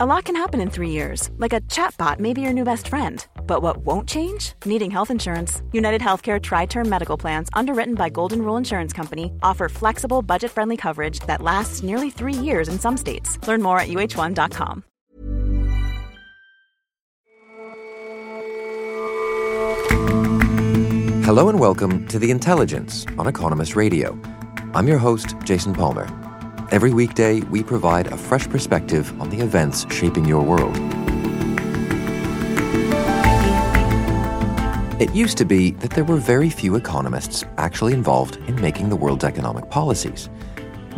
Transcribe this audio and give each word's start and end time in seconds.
A 0.00 0.06
lot 0.06 0.26
can 0.26 0.36
happen 0.36 0.60
in 0.60 0.70
three 0.70 0.90
years, 0.90 1.28
like 1.38 1.52
a 1.52 1.60
chatbot 1.62 2.20
may 2.20 2.32
be 2.32 2.40
your 2.40 2.52
new 2.52 2.62
best 2.62 2.86
friend. 2.86 3.26
But 3.48 3.62
what 3.62 3.78
won't 3.78 4.08
change? 4.08 4.52
Needing 4.64 4.92
health 4.92 5.10
insurance. 5.10 5.60
United 5.72 6.00
Healthcare 6.00 6.40
Tri 6.40 6.66
Term 6.66 6.88
Medical 6.88 7.16
Plans, 7.16 7.48
underwritten 7.52 7.96
by 7.96 8.08
Golden 8.08 8.42
Rule 8.42 8.56
Insurance 8.56 8.92
Company, 8.92 9.32
offer 9.42 9.68
flexible, 9.68 10.22
budget 10.22 10.52
friendly 10.52 10.76
coverage 10.76 11.18
that 11.26 11.42
lasts 11.42 11.82
nearly 11.82 12.10
three 12.10 12.32
years 12.32 12.68
in 12.68 12.78
some 12.78 12.96
states. 12.96 13.44
Learn 13.48 13.60
more 13.60 13.80
at 13.80 13.88
uh1.com. 13.88 14.84
Hello 21.24 21.48
and 21.48 21.58
welcome 21.58 22.06
to 22.06 22.20
The 22.20 22.30
Intelligence 22.30 23.04
on 23.18 23.26
Economist 23.26 23.74
Radio. 23.74 24.16
I'm 24.74 24.86
your 24.86 24.98
host, 24.98 25.34
Jason 25.42 25.74
Palmer. 25.74 26.06
Every 26.70 26.92
weekday, 26.92 27.40
we 27.40 27.62
provide 27.62 28.08
a 28.08 28.16
fresh 28.18 28.46
perspective 28.46 29.18
on 29.22 29.30
the 29.30 29.40
events 29.40 29.86
shaping 29.90 30.26
your 30.26 30.42
world. 30.42 30.76
It 35.00 35.14
used 35.14 35.38
to 35.38 35.46
be 35.46 35.70
that 35.70 35.92
there 35.92 36.04
were 36.04 36.18
very 36.18 36.50
few 36.50 36.76
economists 36.76 37.42
actually 37.56 37.94
involved 37.94 38.36
in 38.48 38.60
making 38.60 38.90
the 38.90 38.96
world's 38.96 39.24
economic 39.24 39.70
policies. 39.70 40.28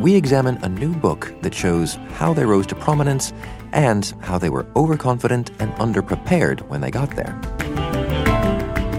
We 0.00 0.16
examine 0.16 0.56
a 0.64 0.68
new 0.68 0.92
book 0.92 1.32
that 1.42 1.54
shows 1.54 1.94
how 2.14 2.34
they 2.34 2.44
rose 2.44 2.66
to 2.66 2.74
prominence 2.74 3.32
and 3.70 4.12
how 4.22 4.38
they 4.38 4.50
were 4.50 4.66
overconfident 4.74 5.50
and 5.60 5.72
underprepared 5.74 6.62
when 6.68 6.80
they 6.80 6.90
got 6.90 7.14
there. 7.14 7.40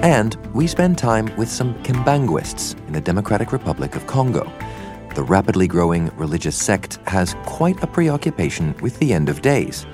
And 0.02 0.38
we 0.54 0.68
spend 0.68 0.98
time 0.98 1.36
with 1.36 1.50
some 1.50 1.74
Kimbanguists 1.84 2.78
in 2.88 2.94
the 2.94 3.02
Democratic 3.02 3.52
Republic 3.52 3.98
of 3.98 4.08
Congo 4.08 4.50
the 5.14 5.24
rapidly 5.24 5.68
growing 5.68 6.08
religious 6.16 6.56
sect 6.56 7.00
has 7.08 7.36
quite 7.46 7.82
a 7.84 7.88
preoccupation 7.88 8.76
with 8.82 8.98
the 9.00 9.14
end 9.14 9.30
of 9.30 9.42
days, 9.42 9.86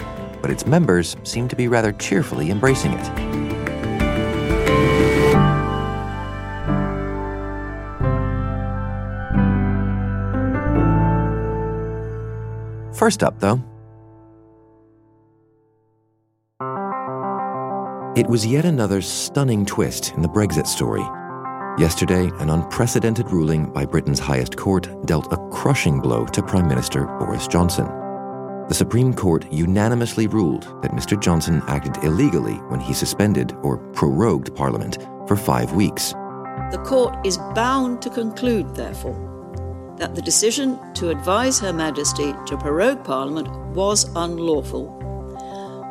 but 0.42 0.52
its 0.52 0.66
members 0.66 1.16
seem 1.24 1.48
to 1.48 1.56
be 1.56 1.68
rather 1.68 1.92
cheerfully 1.94 2.52
embracing 2.52 2.94
it. 2.94 3.38
First 12.96 13.24
up, 13.24 13.40
though, 13.40 13.62
it 18.16 18.28
was 18.28 18.46
yet 18.46 18.66
another 18.66 19.02
stunning 19.02 19.66
twist 19.66 20.14
in 20.14 20.22
the 20.22 20.28
Brexit 20.28 20.66
story 20.66 21.08
Yesterday, 21.78 22.32
an 22.40 22.50
unprecedented 22.50 23.30
ruling 23.30 23.72
by 23.72 23.86
Britain's 23.86 24.18
highest 24.18 24.58
court 24.58 24.90
dealt 25.06 25.32
a 25.32 25.38
crushing 25.52 26.00
blow 26.00 26.26
to 26.26 26.42
Prime 26.42 26.68
Minister 26.68 27.06
Boris 27.20 27.48
Johnson. 27.48 27.86
The 28.68 28.74
Supreme 28.74 29.14
Court 29.14 29.46
unanimously 29.52 30.26
ruled 30.26 30.64
that 30.82 30.94
Mr. 30.94 31.22
Johnson 31.22 31.62
acted 31.68 32.04
illegally 32.04 32.56
when 32.70 32.80
he 32.80 32.96
suspended 32.96 33.54
or 33.62 33.78
prorogued 33.94 34.56
Parliament 34.56 34.98
for 35.28 35.36
five 35.36 35.74
weeks. 35.74 36.14
The 36.72 36.84
court 36.84 37.16
is 37.24 37.38
bound 37.54 38.02
to 38.02 38.10
conclude, 38.10 38.74
therefore, 38.74 39.94
that 40.00 40.16
the 40.16 40.22
decision 40.24 40.80
to 40.96 41.12
advise 41.12 41.60
Her 41.60 41.74
Majesty 41.74 42.34
to 42.48 42.58
prorogue 42.58 43.04
Parliament 43.04 43.50
was 43.76 44.10
unlawful 44.16 44.88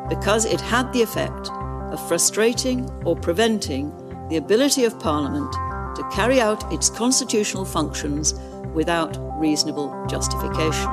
because 0.09 0.43
it 0.43 0.59
had 0.59 0.91
the 0.91 1.01
effect 1.01 1.49
of 1.93 2.07
frustrating 2.09 2.89
or 3.05 3.15
preventing 3.15 3.93
the 4.27 4.35
ability 4.35 4.83
of 4.83 4.99
Parliament 4.99 5.55
to 5.97 6.09
carry 6.09 6.39
out 6.39 6.71
its 6.71 6.89
constitutional 6.89 7.65
functions 7.65 8.33
without 8.73 9.17
reasonable 9.39 10.05
justification. 10.07 10.89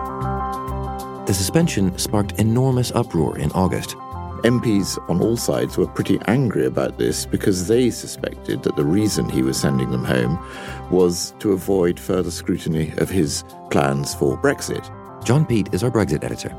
The 1.26 1.34
suspension 1.34 1.96
sparked 1.98 2.38
enormous 2.40 2.90
uproar 2.92 3.38
in 3.38 3.50
August. 3.52 3.96
MPs 4.44 4.98
on 5.08 5.22
all 5.22 5.38
sides 5.38 5.78
were 5.78 5.86
pretty 5.86 6.18
angry 6.26 6.66
about 6.66 6.98
this 6.98 7.24
because 7.24 7.66
they 7.66 7.90
suspected 7.90 8.62
that 8.62 8.76
the 8.76 8.84
reason 8.84 9.28
he 9.28 9.42
was 9.42 9.58
sending 9.58 9.90
them 9.90 10.04
home 10.04 10.38
was 10.90 11.34
to 11.38 11.52
avoid 11.52 11.98
further 11.98 12.30
scrutiny 12.30 12.92
of 12.98 13.08
his 13.08 13.44
plans 13.70 14.14
for 14.14 14.36
Brexit. 14.36 14.84
John 15.24 15.46
Peet 15.46 15.72
is 15.72 15.82
our 15.82 15.90
Brexit 15.90 16.24
editor. 16.24 16.54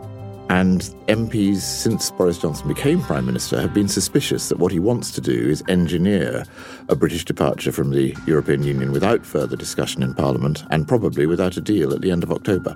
And 0.50 0.82
MPs, 1.08 1.58
since 1.58 2.12
Boris 2.12 2.38
Johnson 2.38 2.68
became 2.68 3.02
Prime 3.02 3.26
Minister, 3.26 3.60
have 3.60 3.74
been 3.74 3.88
suspicious 3.88 4.50
that 4.50 4.60
what 4.60 4.72
he 4.72 4.80
wants 4.80 5.12
to 5.12 5.22
do 5.22 5.32
is 5.34 5.64
engineer 5.68 6.46
a 6.88 6.96
British 6.96 7.26
departure 7.26 7.72
from 7.72 7.92
the 7.92 8.16
European 8.28 8.64
Union 8.64 8.92
without 8.92 9.26
further 9.26 9.56
discussion 9.56 10.04
in 10.04 10.14
Parliament 10.14 10.64
and 10.70 10.88
probably 10.88 11.26
without 11.26 11.58
a 11.58 11.62
deal 11.62 11.94
at 11.94 12.02
the 12.02 12.12
end 12.12 12.24
of 12.24 12.32
October. 12.32 12.76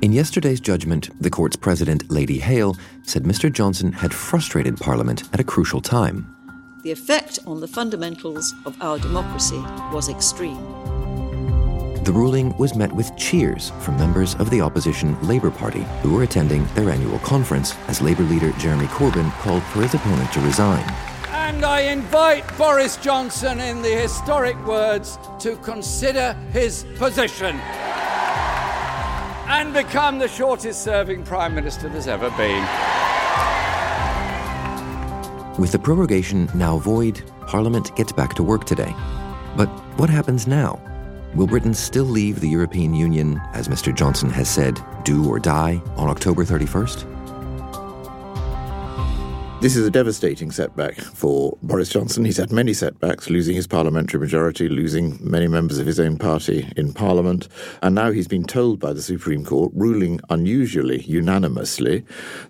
In 0.00 0.12
yesterday's 0.12 0.60
judgment, 0.60 1.10
the 1.20 1.30
court's 1.30 1.56
president, 1.56 2.08
Lady 2.10 2.38
Hale, 2.38 2.76
said 3.02 3.24
Mr. 3.24 3.50
Johnson 3.50 3.90
had 3.90 4.14
frustrated 4.14 4.76
Parliament 4.76 5.28
at 5.32 5.40
a 5.40 5.44
crucial 5.44 5.80
time. 5.80 6.32
The 6.84 6.92
effect 6.92 7.40
on 7.46 7.60
the 7.60 7.66
fundamentals 7.66 8.54
of 8.64 8.80
our 8.80 8.98
democracy 8.98 9.58
was 9.92 10.08
extreme. 10.08 11.17
The 12.08 12.14
ruling 12.14 12.56
was 12.56 12.74
met 12.74 12.90
with 12.90 13.14
cheers 13.18 13.68
from 13.80 13.98
members 13.98 14.34
of 14.36 14.48
the 14.48 14.62
opposition 14.62 15.20
Labour 15.28 15.50
Party 15.50 15.82
who 16.00 16.14
were 16.14 16.22
attending 16.22 16.64
their 16.68 16.88
annual 16.88 17.18
conference 17.18 17.76
as 17.86 18.00
Labour 18.00 18.22
leader 18.22 18.50
Jeremy 18.52 18.86
Corbyn 18.86 19.30
called 19.42 19.62
for 19.64 19.82
his 19.82 19.92
opponent 19.92 20.32
to 20.32 20.40
resign. 20.40 20.82
And 21.28 21.66
I 21.66 21.80
invite 21.80 22.44
Boris 22.56 22.96
Johnson, 22.96 23.60
in 23.60 23.82
the 23.82 23.90
historic 23.90 24.56
words, 24.64 25.18
to 25.40 25.56
consider 25.56 26.32
his 26.50 26.86
position 26.96 27.56
and 29.46 29.74
become 29.74 30.18
the 30.18 30.28
shortest 30.28 30.82
serving 30.82 31.24
Prime 31.24 31.54
Minister 31.54 31.90
there's 31.90 32.08
ever 32.08 32.30
been. 32.38 32.62
With 35.60 35.72
the 35.72 35.78
prorogation 35.78 36.48
now 36.54 36.78
void, 36.78 37.22
Parliament 37.46 37.94
gets 37.96 38.12
back 38.12 38.32
to 38.36 38.42
work 38.42 38.64
today. 38.64 38.94
But 39.58 39.68
what 39.98 40.08
happens 40.08 40.46
now? 40.46 40.80
Will 41.34 41.46
Britain 41.46 41.74
still 41.74 42.04
leave 42.04 42.40
the 42.40 42.48
European 42.48 42.94
Union, 42.94 43.40
as 43.52 43.68
Mr. 43.68 43.94
Johnson 43.94 44.30
has 44.30 44.48
said, 44.48 44.80
do 45.04 45.28
or 45.28 45.38
die 45.38 45.80
on 45.96 46.08
October 46.08 46.44
31st? 46.44 47.06
This 49.60 49.74
is 49.74 49.86
a 49.86 49.90
devastating 49.90 50.52
setback 50.52 50.94
for 50.94 51.58
Boris 51.62 51.90
Johnson. 51.90 52.24
He's 52.24 52.36
had 52.36 52.52
many 52.52 52.72
setbacks, 52.72 53.28
losing 53.28 53.56
his 53.56 53.66
parliamentary 53.66 54.20
majority, 54.20 54.68
losing 54.68 55.18
many 55.20 55.48
members 55.48 55.78
of 55.78 55.86
his 55.86 55.98
own 55.98 56.16
party 56.16 56.72
in 56.76 56.92
Parliament. 56.92 57.48
And 57.82 57.94
now 57.94 58.12
he's 58.12 58.28
been 58.28 58.44
told 58.44 58.78
by 58.78 58.92
the 58.92 59.02
Supreme 59.02 59.44
Court, 59.44 59.72
ruling 59.74 60.20
unusually 60.30 61.02
unanimously, 61.02 62.04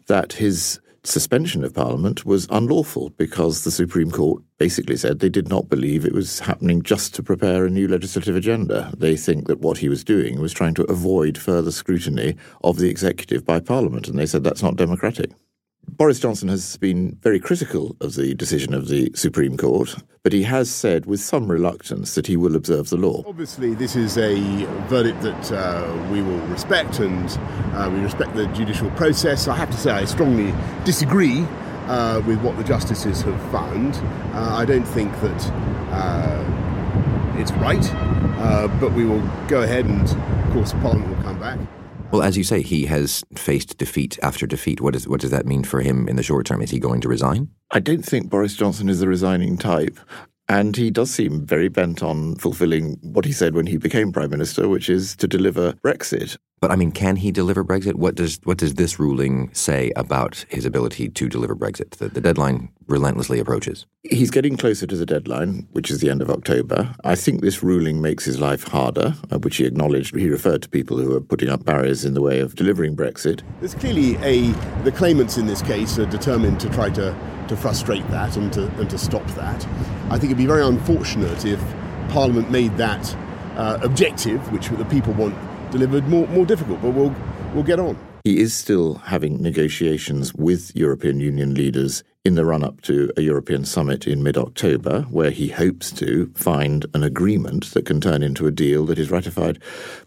that 0.07 0.35
his 0.35 0.81
suspension 1.09 1.65
of 1.65 1.75
Parliament 1.75 2.25
was 2.25 2.47
unlawful 2.51 3.11
because 3.11 3.65
the 3.65 3.71
Supreme 3.71 4.11
Court 4.11 4.43
basically 4.59 4.97
said 4.97 5.19
they 5.19 5.29
did 5.29 5.49
not 5.49 5.69
believe 5.69 6.05
it 6.05 6.13
was 6.13 6.41
happening 6.41 6.83
just 6.83 7.15
to 7.15 7.23
prepare 7.23 7.65
a 7.65 7.71
new 7.71 7.89
legislative 7.89 8.37
agenda. 8.37 8.93
They 8.97 9.17
think 9.17 9.47
that 9.47 9.61
what 9.61 9.79
he 9.79 9.89
was 9.89 10.05
doing 10.05 10.41
was 10.41 10.53
trying 10.53 10.75
to 10.75 10.85
avoid 10.85 11.39
further 11.39 11.73
scrutiny 11.73 12.37
of 12.63 12.79
the 12.79 12.91
executive 12.91 13.45
by 13.45 13.61
Parliament, 13.61 14.09
and 14.09 14.19
they 14.19 14.27
said 14.27 14.45
that's 14.45 14.63
not 14.63 14.77
democratic. 14.77 15.31
Boris 15.89 16.21
Johnson 16.21 16.49
has 16.49 16.77
been 16.77 17.17
very 17.23 17.41
critical 17.41 17.97
of 18.01 18.15
the 18.15 18.35
decision 18.35 18.75
of 18.75 18.89
the 18.89 19.11
Supreme 19.15 19.57
Court, 19.57 19.97
but 20.23 20.33
he 20.33 20.43
has 20.43 20.71
said 20.71 21.07
with 21.07 21.21
some 21.21 21.51
reluctance 21.51 22.15
that 22.15 22.27
he 22.27 22.37
will 22.37 22.55
observe 22.55 22.91
the 22.91 22.97
law. 22.97 23.25
Obviously, 23.27 23.75
this 23.75 23.97
is 23.97 24.19
a 24.19 24.65
verdict 24.89 25.23
that 25.23 25.53
uh, 25.53 26.09
we 26.13 26.23
will 26.23 26.39
respect, 26.49 26.99
and 27.01 27.29
uh, 27.75 27.91
we 27.93 28.01
respect 28.01 28.35
the 28.35 28.47
judicial 28.49 28.91
process. 28.93 29.49
I 29.49 29.57
have 29.57 29.71
to 29.71 29.77
say, 29.77 29.91
I 29.91 30.05
strongly 30.05 30.55
disagree 30.85 31.45
uh, 31.87 32.23
with 32.27 32.41
what 32.43 32.57
the 32.57 32.65
justices 32.65 33.23
have 33.23 33.41
found. 33.51 33.97
Uh, 34.35 34.55
I 34.55 34.65
don't 34.65 34.85
think 34.85 35.13
that 35.21 35.51
uh, 35.91 37.39
it's 37.39 37.53
right, 37.53 37.85
uh, 38.39 38.69
but 38.79 38.93
we 38.93 39.05
will 39.05 39.23
go 39.49 39.63
ahead, 39.63 39.87
and 39.87 40.03
of 40.03 40.53
course, 40.53 40.73
Parliament 40.75 41.17
will 41.17 41.23
come 41.23 41.41
back. 41.41 41.59
Well, 42.11 42.23
as 42.23 42.39
you 42.39 42.45
say, 42.45 42.63
he 42.63 42.87
has 42.87 43.23
faced 43.35 43.77
defeat 43.77 44.19
after 44.23 44.47
defeat. 44.47 44.81
What, 44.81 44.97
is, 44.97 45.07
what 45.07 45.21
does 45.21 45.31
that 45.31 45.45
mean 45.45 45.63
for 45.63 45.83
him 45.83 46.09
in 46.09 46.17
the 46.17 46.23
short 46.23 46.47
term? 46.47 46.63
Is 46.63 46.71
he 46.71 46.79
going 46.79 47.03
to 47.03 47.09
resign? 47.09 47.51
I 47.71 47.81
don't 47.81 48.05
think 48.05 48.31
Boris 48.31 48.57
Johnson 48.57 48.89
is 48.89 49.01
the 49.01 49.09
resigning 49.09 49.59
type. 49.59 49.99
And 50.49 50.75
he 50.75 50.91
does 50.91 51.11
seem 51.11 51.45
very 51.45 51.69
bent 51.69 52.03
on 52.03 52.37
fulfilling 52.37 52.99
what 53.03 53.27
he 53.27 53.33
said 53.33 53.55
when 53.55 53.67
he 53.67 53.77
became 53.77 54.13
Prime 54.13 54.31
Minister, 54.31 54.69
which 54.69 54.89
is 54.89 55.15
to 55.17 55.29
deliver 55.29 55.75
Brexit. 55.85 56.39
But 56.61 56.71
I 56.71 56.77
mean, 56.77 56.93
can 56.93 57.17
he 57.17 57.31
deliver 57.31 57.65
Brexit? 57.65 57.95
What 57.95 58.15
does 58.15 58.41
what 58.45 58.59
does 58.59 58.75
this 58.75 58.99
ruling 58.99 59.53
say 59.53 59.93
about 59.97 60.45
his 60.49 60.65
ability 60.65 61.09
to 61.09 61.29
deliver 61.29 61.55
Brexit? 61.55 61.91
The, 61.97 62.09
the, 62.09 62.21
deadline 62.21 62.69
relentlessly 62.89 63.39
approaches. 63.39 63.87
He's 64.03 64.31
getting 64.31 64.57
closer 64.57 64.87
to 64.87 64.97
the 64.97 65.07
deadline, 65.07 65.69
which 65.73 65.91
is 65.91 66.01
the 66.01 66.11
end 66.11 66.21
of 66.21 66.31
October. 66.31 66.95
I 67.05 67.15
think 67.15 67.43
this 67.43 67.63
ruling 67.63 68.03
makes 68.03 68.25
his 68.25 68.41
life 68.41 68.65
harder, 68.65 69.15
uh, 69.31 69.39
which 69.39 69.57
he 69.57 69.65
acknowledged. 69.65 70.15
He 70.17 70.29
referred 70.29 70.63
to 70.63 70.69
people 70.69 70.99
who 70.99 71.15
are 71.15 71.21
putting 71.21 71.49
up 71.49 71.65
barriers 71.65 72.05
in 72.05 72.15
the 72.15 72.23
way 72.23 72.41
of 72.41 72.55
delivering 72.55 72.97
Brexit. 72.97 73.43
There's 73.61 73.75
clearly 73.75 74.17
a 74.17 74.51
the 74.83 74.93
claimants 74.93 75.37
in 75.37 75.47
this 75.47 75.63
case 75.63 75.99
are 75.99 76.07
determined 76.07 76.61
to 76.61 76.69
try 76.71 76.91
to 76.91 77.17
to 77.49 77.57
frustrate 77.57 78.07
that 78.09 78.37
and 78.37 78.53
to 78.53 78.67
and 78.79 78.91
to 78.91 78.99
stop 78.99 79.27
that. 79.29 79.67
I 80.11 80.19
think 80.19 80.25
it'd 80.25 80.39
be 80.39 80.47
very 80.47 80.65
unfortunate 80.65 81.45
if 81.45 81.63
Parliament 82.09 82.51
made 82.51 82.77
that 82.79 83.17
uh, 83.57 83.79
objective, 83.83 84.53
which 84.53 84.69
the 84.69 84.85
people 84.87 85.13
want 85.15 85.35
delivered 85.71 86.07
more, 86.09 86.27
more 86.29 86.47
difficult, 86.47 86.81
but 86.83 86.91
we'll, 86.91 87.15
we'll 87.55 87.65
get 87.65 87.79
on. 87.79 87.99
He 88.25 88.41
is 88.41 88.53
still 88.53 88.95
having 88.95 89.41
negotiations 89.43 90.35
with 90.35 90.75
European 90.75 91.21
Union 91.21 91.55
leaders 91.55 92.03
in 92.25 92.35
the 92.35 92.45
run 92.45 92.63
up 92.63 92.83
to 92.83 93.11
a 93.17 93.23
European 93.23 93.65
summit 93.65 94.07
in 94.07 94.23
mid 94.23 94.37
October, 94.37 95.03
where 95.11 95.31
he 95.31 95.49
hopes 95.49 95.91
to 95.93 96.31
find 96.35 96.85
an 96.93 97.03
agreement 97.03 97.73
that 97.73 97.87
can 97.87 98.01
turn 98.01 98.23
into 98.23 98.47
a 98.47 98.53
deal 98.53 98.85
that 98.85 98.99
is 98.99 99.11
ratified 99.11 99.59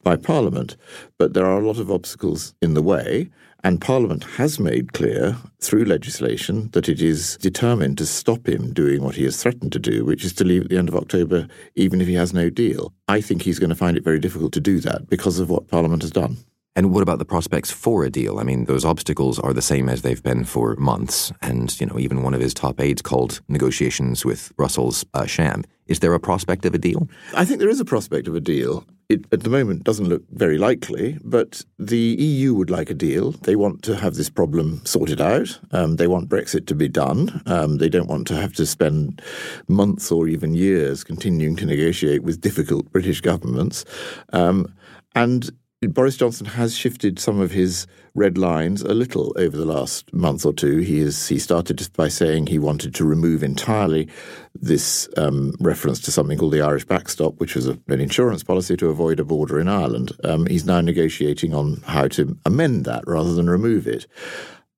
by 0.03 0.15
Parliament. 0.15 0.77
But 1.17 1.33
there 1.33 1.47
are 1.47 1.59
a 1.59 1.65
lot 1.65 1.79
of 1.79 1.89
obstacles 1.89 2.53
in 2.61 2.75
the 2.75 2.83
way. 2.83 3.29
And 3.63 3.79
Parliament 3.79 4.23
has 4.37 4.59
made 4.59 4.93
clear 4.93 5.37
through 5.59 5.85
legislation 5.85 6.69
that 6.73 6.89
it 6.89 7.01
is 7.01 7.37
determined 7.37 7.97
to 7.99 8.05
stop 8.05 8.47
him 8.47 8.73
doing 8.73 9.03
what 9.03 9.15
he 9.15 9.23
has 9.25 9.41
threatened 9.41 9.71
to 9.73 9.79
do, 9.79 10.03
which 10.03 10.25
is 10.25 10.33
to 10.33 10.43
leave 10.43 10.63
at 10.63 10.69
the 10.69 10.77
end 10.77 10.89
of 10.89 10.95
October, 10.95 11.47
even 11.75 12.01
if 12.01 12.07
he 12.07 12.15
has 12.15 12.33
no 12.33 12.49
deal. 12.49 12.93
I 13.07 13.21
think 13.21 13.43
he's 13.43 13.59
going 13.59 13.69
to 13.69 13.75
find 13.75 13.97
it 13.97 14.03
very 14.03 14.19
difficult 14.19 14.53
to 14.53 14.59
do 14.59 14.79
that 14.79 15.09
because 15.09 15.37
of 15.37 15.49
what 15.49 15.67
Parliament 15.67 16.01
has 16.01 16.11
done. 16.11 16.37
And 16.73 16.93
what 16.93 17.03
about 17.03 17.19
the 17.19 17.25
prospects 17.25 17.69
for 17.69 18.05
a 18.05 18.09
deal? 18.09 18.39
I 18.39 18.43
mean, 18.43 18.63
those 18.63 18.85
obstacles 18.85 19.37
are 19.39 19.51
the 19.51 19.61
same 19.61 19.89
as 19.89 20.01
they've 20.01 20.23
been 20.23 20.45
for 20.45 20.75
months. 20.77 21.33
And, 21.41 21.79
you 21.81 21.85
know, 21.85 21.99
even 21.99 22.23
one 22.23 22.33
of 22.33 22.39
his 22.39 22.53
top 22.53 22.79
aides 22.79 23.01
called 23.01 23.41
negotiations 23.49 24.23
with 24.23 24.55
Brussels 24.55 25.05
a 25.13 25.19
uh, 25.19 25.25
sham. 25.25 25.65
Is 25.87 25.99
there 25.99 26.13
a 26.13 26.19
prospect 26.19 26.65
of 26.65 26.73
a 26.73 26.77
deal? 26.77 27.09
I 27.35 27.43
think 27.43 27.59
there 27.59 27.69
is 27.69 27.81
a 27.81 27.85
prospect 27.85 28.29
of 28.29 28.35
a 28.35 28.39
deal. 28.39 28.85
It, 29.11 29.25
at 29.33 29.41
the 29.41 29.49
moment, 29.49 29.83
doesn't 29.83 30.07
look 30.07 30.23
very 30.31 30.57
likely, 30.57 31.17
but 31.21 31.65
the 31.77 31.97
EU 31.97 32.53
would 32.53 32.69
like 32.69 32.89
a 32.89 32.93
deal. 32.93 33.31
They 33.31 33.57
want 33.57 33.83
to 33.83 33.97
have 33.97 34.15
this 34.15 34.29
problem 34.29 34.81
sorted 34.85 35.19
out. 35.19 35.59
Um, 35.71 35.97
they 35.97 36.07
want 36.07 36.29
Brexit 36.29 36.65
to 36.67 36.75
be 36.75 36.87
done. 36.87 37.41
Um, 37.45 37.77
they 37.77 37.89
don't 37.89 38.07
want 38.07 38.25
to 38.27 38.35
have 38.35 38.53
to 38.53 38.65
spend 38.65 39.21
months 39.67 40.13
or 40.13 40.29
even 40.29 40.53
years 40.53 41.03
continuing 41.03 41.57
to 41.57 41.65
negotiate 41.65 42.23
with 42.23 42.39
difficult 42.39 42.89
British 42.93 43.19
governments. 43.19 43.83
Um, 44.31 44.73
and 45.13 45.51
Boris 45.87 46.15
Johnson 46.15 46.45
has 46.45 46.77
shifted 46.77 47.17
some 47.17 47.39
of 47.39 47.49
his 47.49 47.87
red 48.13 48.37
lines 48.37 48.83
a 48.83 48.93
little 48.93 49.33
over 49.35 49.57
the 49.57 49.65
last 49.65 50.13
month 50.13 50.45
or 50.45 50.53
two. 50.53 50.77
He 50.77 50.99
is 50.99 51.27
he 51.27 51.39
started 51.39 51.87
by 51.97 52.07
saying 52.07 52.47
he 52.47 52.59
wanted 52.59 52.93
to 52.95 53.03
remove 53.03 53.41
entirely 53.41 54.07
this 54.53 55.09
um, 55.17 55.55
reference 55.59 55.99
to 56.01 56.11
something 56.11 56.37
called 56.37 56.53
the 56.53 56.61
Irish 56.61 56.85
backstop, 56.85 57.39
which 57.39 57.55
was 57.55 57.67
a, 57.67 57.79
an 57.87 57.99
insurance 57.99 58.43
policy 58.43 58.77
to 58.77 58.89
avoid 58.89 59.19
a 59.19 59.25
border 59.25 59.59
in 59.59 59.67
Ireland. 59.67 60.11
Um, 60.23 60.45
he's 60.45 60.65
now 60.65 60.81
negotiating 60.81 61.55
on 61.55 61.81
how 61.87 62.07
to 62.09 62.37
amend 62.45 62.85
that 62.85 63.03
rather 63.07 63.33
than 63.33 63.49
remove 63.49 63.87
it. 63.87 64.05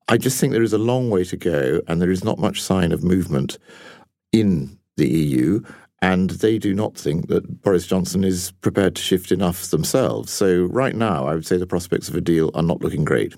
I 0.07 0.17
just 0.17 0.39
think 0.39 0.53
there 0.53 0.63
is 0.63 0.73
a 0.73 0.77
long 0.77 1.09
way 1.09 1.25
to 1.25 1.35
go, 1.35 1.81
and 1.85 2.01
there 2.01 2.11
is 2.11 2.23
not 2.23 2.39
much 2.39 2.61
sign 2.61 2.93
of 2.93 3.03
movement 3.03 3.57
in 4.31 4.79
the 4.95 5.09
EU 5.09 5.63
and 6.03 6.31
they 6.31 6.57
do 6.57 6.73
not 6.73 6.97
think 6.97 7.29
that 7.29 7.61
Boris 7.61 7.87
Johnson 7.87 8.25
is 8.25 8.51
prepared 8.59 8.93
to 8.97 9.01
shift 9.01 9.31
enough 9.31 9.67
themselves. 9.67 10.33
So, 10.33 10.63
right 10.65 10.93
now, 10.93 11.25
I 11.27 11.33
would 11.33 11.45
say 11.45 11.55
the 11.55 11.65
prospects 11.65 12.09
of 12.09 12.15
a 12.15 12.19
deal 12.19 12.51
are 12.55 12.61
not 12.61 12.81
looking 12.81 13.05
great. 13.05 13.33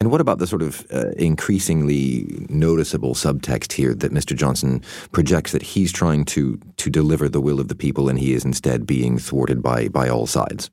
And 0.00 0.10
what 0.10 0.22
about 0.22 0.38
the 0.38 0.46
sort 0.46 0.62
of 0.62 0.86
uh, 0.90 1.10
increasingly 1.18 2.46
noticeable 2.48 3.14
subtext 3.14 3.72
here 3.72 3.94
that 3.94 4.12
Mr. 4.12 4.34
Johnson 4.34 4.82
projects 5.12 5.52
that 5.52 5.60
he's 5.62 5.92
trying 5.92 6.24
to 6.26 6.58
to 6.78 6.88
deliver 6.88 7.28
the 7.28 7.40
will 7.40 7.60
of 7.60 7.68
the 7.68 7.74
people 7.74 8.08
and 8.08 8.18
he 8.18 8.32
is 8.32 8.46
instead 8.46 8.86
being 8.86 9.18
thwarted 9.18 9.62
by 9.62 9.88
by 9.88 10.08
all 10.08 10.26
sides? 10.26 10.70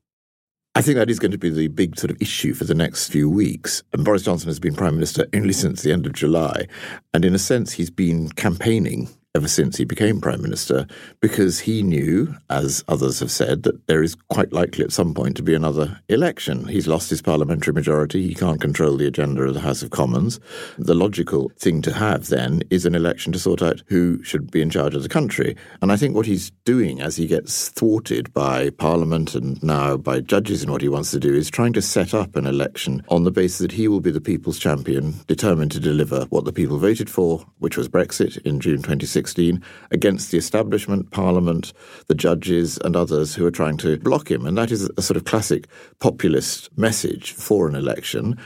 I 0.76 0.82
think 0.82 0.96
that 0.96 1.10
is 1.10 1.20
going 1.20 1.32
to 1.32 1.38
be 1.38 1.50
the 1.50 1.68
big 1.68 2.00
sort 2.00 2.10
of 2.10 2.22
issue 2.22 2.54
for 2.54 2.64
the 2.64 2.74
next 2.74 3.10
few 3.10 3.30
weeks. 3.30 3.84
And 3.92 4.06
Boris 4.06 4.24
Johnson 4.24 4.48
has 4.48 4.62
been 4.62 4.76
Prime 4.76 4.96
Minister 4.96 5.28
only 5.34 5.54
since 5.54 5.82
the 5.82 5.92
end 5.92 6.06
of 6.06 6.14
July. 6.14 6.68
And 7.14 7.26
in 7.26 7.36
a 7.36 7.40
sense, 7.40 7.74
he's 7.74 7.92
been 7.92 8.30
campaigning 8.30 9.10
ever 9.36 9.48
since 9.48 9.78
he 9.78 9.84
became 9.84 10.22
Prime 10.22 10.44
Minister 10.44 10.86
because 11.20 11.62
he 11.62 11.82
knew, 11.82 12.36
as 12.52 12.84
others 12.88 13.20
have 13.20 13.32
said, 13.32 13.64
that 13.64 13.88
there 13.88 14.04
is 14.04 14.14
quite 14.30 14.54
likely 14.54 14.84
at 14.84 14.92
some 14.92 15.16
point 15.16 15.36
to 15.38 15.42
be 15.42 15.56
another 15.56 16.00
election. 16.08 16.68
He's 16.68 16.88
lost 16.88 17.10
his 17.10 17.24
parliamentary 17.24 17.74
majority. 17.74 18.28
He 18.28 18.36
can't 18.36 18.62
control 18.62 18.96
the 18.96 19.08
agenda 19.08 19.42
of 19.42 19.56
the 19.56 19.60
House 19.60 19.82
of 19.82 19.90
Commons. 19.90 20.40
The 20.78 20.94
logical 20.94 21.52
thing 21.58 21.82
to 21.82 21.92
have 21.94 22.28
then 22.28 22.62
is 22.70 22.86
an 22.86 22.94
election 22.94 23.34
to 23.34 23.40
sort 23.40 23.64
out 23.64 23.82
who 23.88 24.24
should 24.24 24.52
be 24.52 24.62
in 24.62 24.70
charge 24.70 24.94
of 24.94 25.02
the 25.02 25.10
country. 25.10 25.56
And 25.82 25.92
I 25.92 25.98
think 25.98 26.16
what 26.16 26.28
he's 26.28 26.52
doing 26.64 27.02
as 27.02 27.16
he 27.16 27.26
gets 27.26 27.70
thwarted 27.70 28.32
by 28.36 28.70
Parliament 28.70 29.34
and 29.34 29.62
now 29.64 29.98
by 29.98 30.20
judges 30.20 30.62
in 30.62 30.72
what 30.72 30.84
he 30.84 30.90
wants 30.90 31.10
to 31.10 31.20
do 31.20 31.34
is 31.34 31.50
trying 31.50 31.74
to 31.74 31.82
set 31.82 32.14
up 32.14 32.36
an 32.36 32.46
election 32.46 33.04
on 33.10 33.24
the 33.24 33.32
basis 33.32 33.58
that 33.58 33.72
he 33.72 33.88
will 33.88 34.00
be 34.00 34.12
the 34.12 34.22
people's 34.22 34.60
champion, 34.60 35.16
determined 35.26 35.72
to 35.72 35.80
deliver 35.80 36.26
what 36.26 36.46
the 36.46 36.54
people 36.54 36.78
voted 36.78 37.10
for, 37.10 37.44
which 37.58 37.78
was 37.78 37.90
Brexit 37.90 38.38
in 38.46 38.60
June 38.60 38.78
2016 38.78 39.23
2016 39.24 39.64
against 39.92 40.32
the 40.32 40.38
establishment, 40.38 41.12
Parliament, 41.12 41.74
the 42.08 42.16
judges, 42.16 42.78
and 42.84 42.96
others 42.96 43.36
who 43.36 43.46
are 43.46 43.52
trying 43.52 43.78
to 43.78 43.98
block 44.00 44.30
him. 44.30 44.46
And 44.46 44.58
that 44.58 44.72
is 44.72 44.90
a 44.98 45.02
sort 45.02 45.18
of 45.18 45.26
classic 45.26 45.68
populist 46.00 46.70
message 46.78 47.32
for 47.32 47.68
an 47.68 47.76
election. 47.76 48.38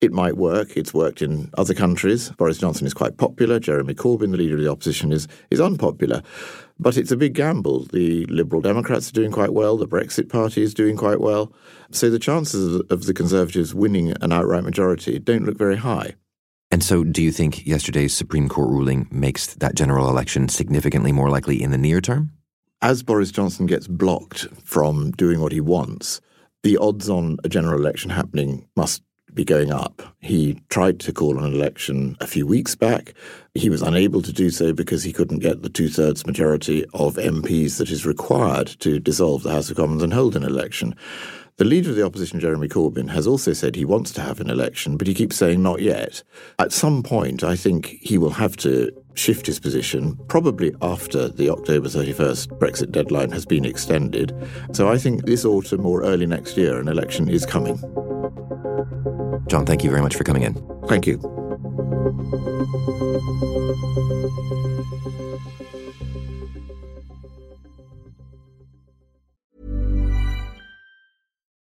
It 0.00 0.12
might 0.12 0.36
work. 0.36 0.76
It's 0.76 0.94
worked 0.94 1.22
in 1.22 1.50
other 1.58 1.74
countries. 1.74 2.30
Boris 2.30 2.58
Johnson 2.58 2.86
is 2.86 2.94
quite 2.94 3.16
popular. 3.16 3.58
Jeremy 3.58 3.94
Corbyn, 3.94 4.30
the 4.30 4.36
leader 4.36 4.54
of 4.54 4.62
the 4.62 4.70
opposition, 4.70 5.12
is, 5.12 5.26
is 5.50 5.60
unpopular. 5.60 6.22
But 6.78 6.96
it's 6.96 7.10
a 7.10 7.16
big 7.16 7.34
gamble. 7.34 7.86
The 7.86 8.24
Liberal 8.26 8.62
Democrats 8.62 9.08
are 9.10 9.14
doing 9.14 9.32
quite 9.32 9.52
well. 9.52 9.76
The 9.76 9.88
Brexit 9.88 10.28
Party 10.28 10.62
is 10.62 10.72
doing 10.72 10.96
quite 10.96 11.20
well. 11.20 11.52
So 11.90 12.10
the 12.10 12.20
chances 12.20 12.80
of 12.90 13.06
the 13.06 13.14
Conservatives 13.14 13.74
winning 13.74 14.12
an 14.20 14.30
outright 14.30 14.62
majority 14.62 15.18
don't 15.18 15.44
look 15.44 15.58
very 15.58 15.76
high. 15.76 16.14
And 16.70 16.84
so, 16.84 17.02
do 17.02 17.22
you 17.22 17.32
think 17.32 17.66
yesterday's 17.66 18.14
Supreme 18.14 18.48
Court 18.48 18.68
ruling 18.68 19.08
makes 19.10 19.54
that 19.54 19.74
general 19.74 20.08
election 20.08 20.48
significantly 20.48 21.12
more 21.12 21.30
likely 21.30 21.62
in 21.62 21.70
the 21.70 21.78
near 21.78 22.00
term? 22.00 22.32
As 22.82 23.02
Boris 23.02 23.30
Johnson 23.30 23.66
gets 23.66 23.88
blocked 23.88 24.46
from 24.64 25.10
doing 25.12 25.40
what 25.40 25.52
he 25.52 25.60
wants, 25.60 26.20
the 26.62 26.76
odds 26.76 27.08
on 27.08 27.38
a 27.42 27.48
general 27.48 27.80
election 27.80 28.10
happening 28.10 28.68
must 28.76 29.02
be 29.34 29.44
going 29.44 29.72
up. 29.72 30.02
He 30.20 30.60
tried 30.68 31.00
to 31.00 31.12
call 31.12 31.38
an 31.38 31.52
election 31.52 32.16
a 32.20 32.26
few 32.26 32.46
weeks 32.46 32.74
back. 32.74 33.14
He 33.54 33.70
was 33.70 33.82
unable 33.82 34.22
to 34.22 34.32
do 34.32 34.50
so 34.50 34.72
because 34.72 35.02
he 35.02 35.12
couldn't 35.12 35.38
get 35.38 35.62
the 35.62 35.68
two 35.68 35.88
thirds 35.88 36.26
majority 36.26 36.84
of 36.94 37.16
MPs 37.16 37.78
that 37.78 37.90
is 37.90 38.06
required 38.06 38.66
to 38.80 38.98
dissolve 38.98 39.42
the 39.42 39.50
House 39.52 39.70
of 39.70 39.76
Commons 39.76 40.02
and 40.02 40.12
hold 40.12 40.36
an 40.36 40.44
election. 40.44 40.94
The 41.58 41.64
leader 41.64 41.90
of 41.90 41.96
the 41.96 42.06
opposition, 42.06 42.38
Jeremy 42.38 42.68
Corbyn, 42.68 43.10
has 43.10 43.26
also 43.26 43.52
said 43.52 43.74
he 43.74 43.84
wants 43.84 44.12
to 44.12 44.20
have 44.20 44.38
an 44.38 44.48
election, 44.48 44.96
but 44.96 45.08
he 45.08 45.14
keeps 45.14 45.34
saying 45.34 45.60
not 45.60 45.82
yet. 45.82 46.22
At 46.60 46.72
some 46.72 47.02
point, 47.02 47.42
I 47.42 47.56
think 47.56 47.98
he 48.00 48.16
will 48.16 48.30
have 48.30 48.56
to 48.58 48.92
shift 49.14 49.46
his 49.46 49.58
position, 49.58 50.16
probably 50.28 50.72
after 50.80 51.26
the 51.26 51.50
October 51.50 51.88
31st 51.88 52.60
Brexit 52.60 52.92
deadline 52.92 53.32
has 53.32 53.44
been 53.44 53.64
extended. 53.64 54.32
So 54.72 54.88
I 54.88 54.98
think 54.98 55.24
this 55.24 55.44
autumn 55.44 55.84
or 55.84 56.04
early 56.04 56.26
next 56.26 56.56
year, 56.56 56.78
an 56.78 56.86
election 56.86 57.28
is 57.28 57.44
coming. 57.44 57.76
John, 59.48 59.66
thank 59.66 59.82
you 59.82 59.90
very 59.90 60.02
much 60.02 60.14
for 60.14 60.22
coming 60.22 60.44
in. 60.44 60.54
Thank 60.86 61.08
you. 61.08 61.18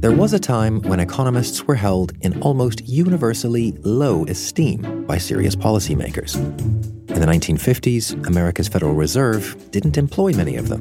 There 0.00 0.12
was 0.12 0.32
a 0.32 0.38
time 0.38 0.80
when 0.80 0.98
economists 0.98 1.66
were 1.66 1.74
held 1.74 2.14
in 2.22 2.40
almost 2.40 2.88
universally 2.88 3.72
low 3.82 4.24
esteem 4.24 5.04
by 5.04 5.18
serious 5.18 5.54
policymakers. 5.54 6.36
In 6.36 7.20
the 7.20 7.26
1950s, 7.26 8.26
America's 8.26 8.66
Federal 8.66 8.94
Reserve 8.94 9.70
didn't 9.70 9.98
employ 9.98 10.32
many 10.32 10.56
of 10.56 10.70
them, 10.70 10.80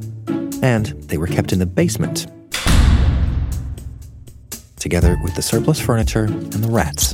and 0.63 0.85
they 1.09 1.17
were 1.17 1.27
kept 1.27 1.51
in 1.51 1.59
the 1.59 1.65
basement, 1.65 2.27
together 4.77 5.17
with 5.21 5.35
the 5.35 5.41
surplus 5.41 5.81
furniture 5.81 6.23
and 6.23 6.53
the 6.53 6.71
rats. 6.71 7.11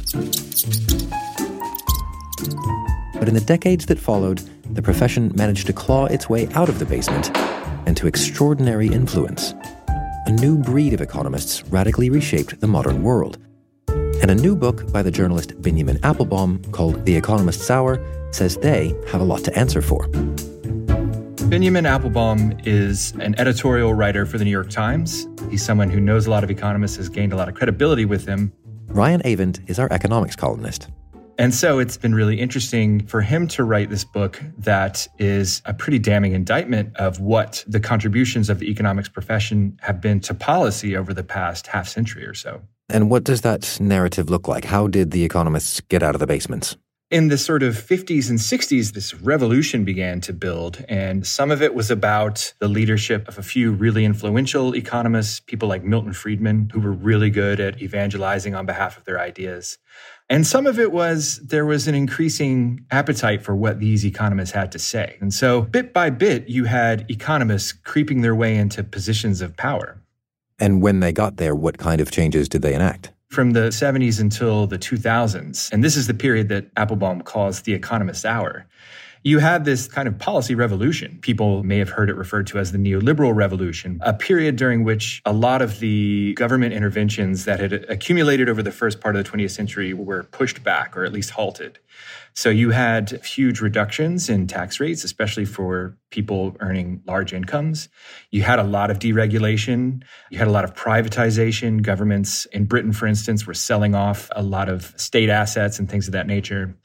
But 3.15 3.27
in 3.27 3.33
the 3.33 3.43
decades 3.43 3.87
that 3.87 3.97
followed, 3.97 4.47
the 4.69 4.83
profession 4.83 5.31
managed 5.35 5.65
to 5.65 5.73
claw 5.73 6.05
its 6.05 6.29
way 6.29 6.49
out 6.53 6.69
of 6.69 6.77
the 6.77 6.85
basement 6.85 7.35
and 7.87 7.97
to 7.97 8.05
extraordinary 8.05 8.89
influence 8.89 9.55
a 10.25 10.31
new 10.31 10.57
breed 10.57 10.93
of 10.93 11.01
economists 11.01 11.63
radically 11.65 12.09
reshaped 12.09 12.59
the 12.59 12.67
modern 12.67 13.03
world. 13.03 13.37
And 13.87 14.31
a 14.31 14.35
new 14.35 14.55
book 14.55 14.91
by 14.91 15.03
the 15.03 15.11
journalist 15.11 15.61
Benjamin 15.61 15.97
Appelbaum 15.97 16.71
called 16.71 17.05
The 17.05 17.15
Economist's 17.15 17.69
Hour 17.69 18.03
says 18.31 18.57
they 18.57 18.95
have 19.07 19.21
a 19.21 19.23
lot 19.23 19.43
to 19.43 19.55
answer 19.57 19.81
for. 19.83 20.07
Benjamin 21.47 21.85
Appelbaum 21.85 22.59
is 22.65 23.13
an 23.19 23.39
editorial 23.39 23.93
writer 23.93 24.25
for 24.25 24.39
the 24.39 24.45
New 24.45 24.51
York 24.51 24.71
Times. 24.71 25.27
He's 25.51 25.63
someone 25.63 25.91
who 25.91 25.99
knows 25.99 26.25
a 26.25 26.31
lot 26.31 26.43
of 26.43 26.49
economists, 26.49 26.97
has 26.97 27.07
gained 27.07 27.31
a 27.31 27.35
lot 27.35 27.47
of 27.47 27.53
credibility 27.53 28.05
with 28.05 28.25
him. 28.25 28.51
Ryan 28.87 29.21
Avent 29.21 29.69
is 29.69 29.77
our 29.77 29.91
economics 29.91 30.35
columnist. 30.35 30.89
And 31.37 31.53
so 31.53 31.79
it's 31.79 31.97
been 31.97 32.15
really 32.15 32.39
interesting 32.39 33.05
for 33.07 33.21
him 33.21 33.47
to 33.49 33.63
write 33.63 33.89
this 33.89 34.05
book 34.05 34.41
that 34.59 35.05
is 35.19 35.61
a 35.65 35.73
pretty 35.73 35.99
damning 35.99 36.31
indictment 36.31 36.95
of 36.95 37.19
what 37.19 37.63
the 37.67 37.79
contributions 37.79 38.49
of 38.49 38.59
the 38.59 38.69
economics 38.71 39.09
profession 39.09 39.77
have 39.81 39.99
been 39.99 40.21
to 40.21 40.33
policy 40.33 40.95
over 40.95 41.13
the 41.13 41.23
past 41.23 41.67
half 41.67 41.89
century 41.89 42.25
or 42.25 42.33
so. 42.33 42.61
And 42.87 43.09
what 43.09 43.25
does 43.25 43.41
that 43.41 43.77
narrative 43.81 44.29
look 44.29 44.47
like? 44.47 44.65
How 44.65 44.87
did 44.87 45.11
the 45.11 45.23
economists 45.23 45.81
get 45.81 46.03
out 46.03 46.15
of 46.15 46.19
the 46.19 46.27
basements? 46.27 46.77
In 47.11 47.27
the 47.27 47.37
sort 47.37 47.61
of 47.61 47.75
50s 47.75 48.31
and 48.31 48.39
60s, 48.39 48.93
this 48.93 49.13
revolution 49.13 49.85
began 49.85 50.21
to 50.21 50.33
build, 50.33 50.83
and 50.89 51.25
some 51.25 51.51
of 51.51 51.61
it 51.61 51.75
was 51.75 51.91
about 51.91 52.51
the 52.59 52.67
leadership 52.67 53.27
of 53.27 53.37
a 53.37 53.43
few 53.43 53.71
really 53.71 54.05
influential 54.05 54.75
economists, 54.75 55.39
people 55.39 55.69
like 55.69 55.83
Milton 55.83 56.13
Friedman, 56.13 56.71
who 56.73 56.79
were 56.79 56.91
really 56.91 57.29
good 57.29 57.59
at 57.59 57.79
evangelizing 57.79 58.55
on 58.55 58.65
behalf 58.65 58.97
of 58.97 59.05
their 59.05 59.19
ideas. 59.19 59.77
And 60.27 60.45
some 60.47 60.65
of 60.65 60.79
it 60.79 60.91
was 60.91 61.39
there 61.43 61.65
was 61.65 61.87
an 61.87 61.93
increasing 61.93 62.83
appetite 62.89 63.43
for 63.43 63.55
what 63.55 63.79
these 63.79 64.03
economists 64.03 64.51
had 64.51 64.71
to 64.71 64.79
say. 64.79 65.17
And 65.21 65.31
so, 65.31 65.61
bit 65.61 65.93
by 65.93 66.09
bit, 66.09 66.49
you 66.49 66.63
had 66.63 67.05
economists 67.11 67.71
creeping 67.71 68.21
their 68.21 68.33
way 68.33 68.55
into 68.55 68.83
positions 68.83 69.41
of 69.41 69.55
power. 69.55 70.01
And 70.57 70.81
when 70.81 70.99
they 70.99 71.11
got 71.11 71.37
there, 71.37 71.53
what 71.53 71.77
kind 71.77 72.01
of 72.01 72.09
changes 72.09 72.49
did 72.49 72.63
they 72.63 72.73
enact? 72.73 73.11
From 73.29 73.51
the 73.51 73.69
70s 73.69 74.19
until 74.19 74.65
the 74.65 74.79
2000s, 74.79 75.71
and 75.71 75.83
this 75.83 75.97
is 75.97 76.07
the 76.07 76.13
period 76.13 76.49
that 76.49 76.73
Appelbaum 76.75 77.23
calls 77.23 77.61
the 77.61 77.73
economist 77.73 78.25
hour 78.25 78.65
you 79.25 79.39
had 79.39 79.65
this 79.65 79.87
kind 79.87 80.07
of 80.07 80.19
policy 80.19 80.53
revolution. 80.53 81.17
People 81.19 81.63
may 81.63 81.79
have 81.79 81.89
heard 81.89 82.11
it 82.11 82.15
referred 82.15 82.45
to 82.45 82.59
as 82.59 82.71
the 82.71 82.77
neoliberal 82.77 83.33
revolution, 83.35 83.99
a 84.01 84.13
period 84.13 84.55
during 84.55 84.83
which 84.83 85.19
a 85.25 85.33
lot 85.33 85.63
of 85.63 85.79
the 85.79 86.35
government 86.35 86.73
interventions 86.73 87.45
that 87.45 87.59
had 87.59 87.73
accumulated 87.89 88.47
over 88.47 88.61
the 88.61 88.71
first 88.71 89.01
part 89.01 89.15
of 89.15 89.23
the 89.23 89.29
20th 89.29 89.49
century 89.49 89.93
were 89.95 90.25
pushed 90.25 90.63
back 90.63 90.95
or 90.95 91.03
at 91.03 91.11
least 91.11 91.31
halted. 91.31 91.79
So 92.35 92.51
you 92.51 92.69
had 92.69 93.25
huge 93.25 93.61
reductions 93.61 94.29
in 94.29 94.45
tax 94.45 94.79
rates, 94.79 95.03
especially 95.03 95.45
for 95.45 95.97
people 96.11 96.55
earning 96.59 97.01
large 97.07 97.33
incomes. 97.33 97.89
You 98.29 98.43
had 98.43 98.59
a 98.59 98.63
lot 98.63 98.91
of 98.91 98.99
deregulation. 98.99 100.03
You 100.29 100.37
had 100.37 100.47
a 100.47 100.51
lot 100.51 100.65
of 100.65 100.75
privatization. 100.75 101.81
Governments 101.81 102.45
in 102.51 102.65
Britain, 102.65 102.93
for 102.93 103.07
instance, 103.07 103.47
were 103.47 103.55
selling 103.55 103.95
off 103.95 104.29
a 104.35 104.43
lot 104.43 104.69
of 104.69 104.93
state 104.97 105.29
assets 105.29 105.79
and 105.79 105.89
things 105.89 106.07
of 106.07 106.11
that 106.11 106.27
nature 106.27 106.75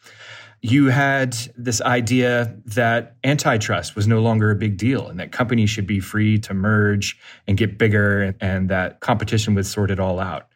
you 0.62 0.86
had 0.86 1.36
this 1.56 1.80
idea 1.80 2.54
that 2.66 3.16
antitrust 3.24 3.96
was 3.96 4.06
no 4.06 4.20
longer 4.20 4.50
a 4.50 4.54
big 4.54 4.76
deal 4.76 5.08
and 5.08 5.18
that 5.18 5.32
companies 5.32 5.70
should 5.70 5.86
be 5.86 6.00
free 6.00 6.38
to 6.38 6.52
merge 6.52 7.18
and 7.46 7.56
get 7.56 7.78
bigger 7.78 8.34
and 8.40 8.68
that 8.68 9.00
competition 9.00 9.54
would 9.54 9.66
sort 9.66 9.90
it 9.90 9.98
all 9.98 10.20
out. 10.20 10.48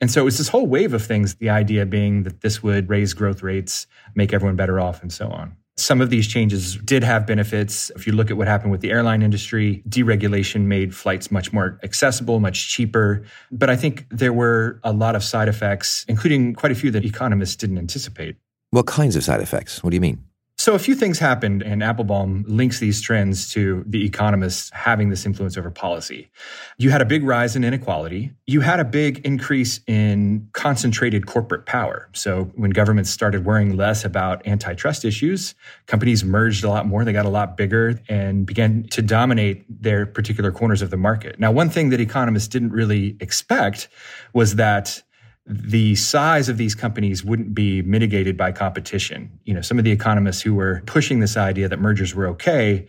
And 0.00 0.10
so 0.10 0.20
it 0.20 0.24
was 0.24 0.38
this 0.38 0.48
whole 0.48 0.66
wave 0.66 0.94
of 0.94 1.04
things, 1.04 1.36
the 1.36 1.50
idea 1.50 1.86
being 1.86 2.24
that 2.24 2.40
this 2.40 2.62
would 2.62 2.88
raise 2.88 3.14
growth 3.14 3.42
rates, 3.42 3.86
make 4.16 4.32
everyone 4.32 4.56
better 4.56 4.80
off, 4.80 5.00
and 5.00 5.12
so 5.12 5.28
on. 5.28 5.56
Some 5.76 6.00
of 6.00 6.10
these 6.10 6.26
changes 6.26 6.76
did 6.76 7.02
have 7.02 7.26
benefits. 7.26 7.90
If 7.96 8.06
you 8.06 8.12
look 8.12 8.30
at 8.30 8.36
what 8.36 8.46
happened 8.46 8.72
with 8.72 8.82
the 8.82 8.90
airline 8.90 9.22
industry, 9.22 9.82
deregulation 9.88 10.62
made 10.62 10.94
flights 10.94 11.30
much 11.30 11.52
more 11.52 11.78
accessible, 11.82 12.40
much 12.40 12.68
cheaper. 12.68 13.24
But 13.50 13.70
I 13.70 13.76
think 13.76 14.06
there 14.10 14.32
were 14.32 14.80
a 14.84 14.92
lot 14.92 15.16
of 15.16 15.24
side 15.24 15.48
effects, 15.48 16.04
including 16.08 16.54
quite 16.54 16.72
a 16.72 16.74
few 16.74 16.90
that 16.90 17.04
economists 17.04 17.56
didn't 17.56 17.78
anticipate. 17.78 18.36
What 18.72 18.86
kinds 18.86 19.16
of 19.16 19.22
side 19.22 19.42
effects? 19.42 19.84
What 19.84 19.90
do 19.90 19.96
you 19.96 20.00
mean? 20.00 20.24
So 20.56 20.72
a 20.72 20.78
few 20.78 20.94
things 20.94 21.18
happened, 21.18 21.60
and 21.60 21.82
Appelbaum 21.82 22.44
links 22.46 22.78
these 22.78 23.02
trends 23.02 23.50
to 23.50 23.84
the 23.86 24.06
economists 24.06 24.70
having 24.72 25.10
this 25.10 25.26
influence 25.26 25.58
over 25.58 25.70
policy. 25.70 26.30
You 26.78 26.88
had 26.88 27.02
a 27.02 27.04
big 27.04 27.22
rise 27.22 27.54
in 27.54 27.64
inequality. 27.64 28.32
You 28.46 28.62
had 28.62 28.80
a 28.80 28.84
big 28.84 29.18
increase 29.26 29.80
in 29.86 30.48
concentrated 30.54 31.26
corporate 31.26 31.66
power. 31.66 32.08
So 32.14 32.44
when 32.54 32.70
governments 32.70 33.10
started 33.10 33.44
worrying 33.44 33.76
less 33.76 34.06
about 34.06 34.46
antitrust 34.46 35.04
issues, 35.04 35.54
companies 35.86 36.24
merged 36.24 36.64
a 36.64 36.70
lot 36.70 36.86
more. 36.86 37.04
They 37.04 37.12
got 37.12 37.26
a 37.26 37.30
lot 37.30 37.58
bigger 37.58 38.00
and 38.08 38.46
began 38.46 38.84
to 38.92 39.02
dominate 39.02 39.66
their 39.68 40.06
particular 40.06 40.50
corners 40.50 40.80
of 40.80 40.88
the 40.88 40.96
market. 40.96 41.38
Now, 41.38 41.52
one 41.52 41.68
thing 41.68 41.90
that 41.90 42.00
economists 42.00 42.48
didn't 42.48 42.72
really 42.72 43.18
expect 43.20 43.90
was 44.32 44.54
that 44.54 45.02
the 45.46 45.94
size 45.96 46.48
of 46.48 46.56
these 46.56 46.74
companies 46.74 47.24
wouldn't 47.24 47.54
be 47.54 47.82
mitigated 47.82 48.36
by 48.36 48.52
competition. 48.52 49.38
You 49.44 49.54
know, 49.54 49.60
some 49.60 49.78
of 49.78 49.84
the 49.84 49.90
economists 49.90 50.40
who 50.40 50.54
were 50.54 50.82
pushing 50.86 51.20
this 51.20 51.36
idea 51.36 51.68
that 51.68 51.80
mergers 51.80 52.14
were 52.14 52.26
okay 52.28 52.86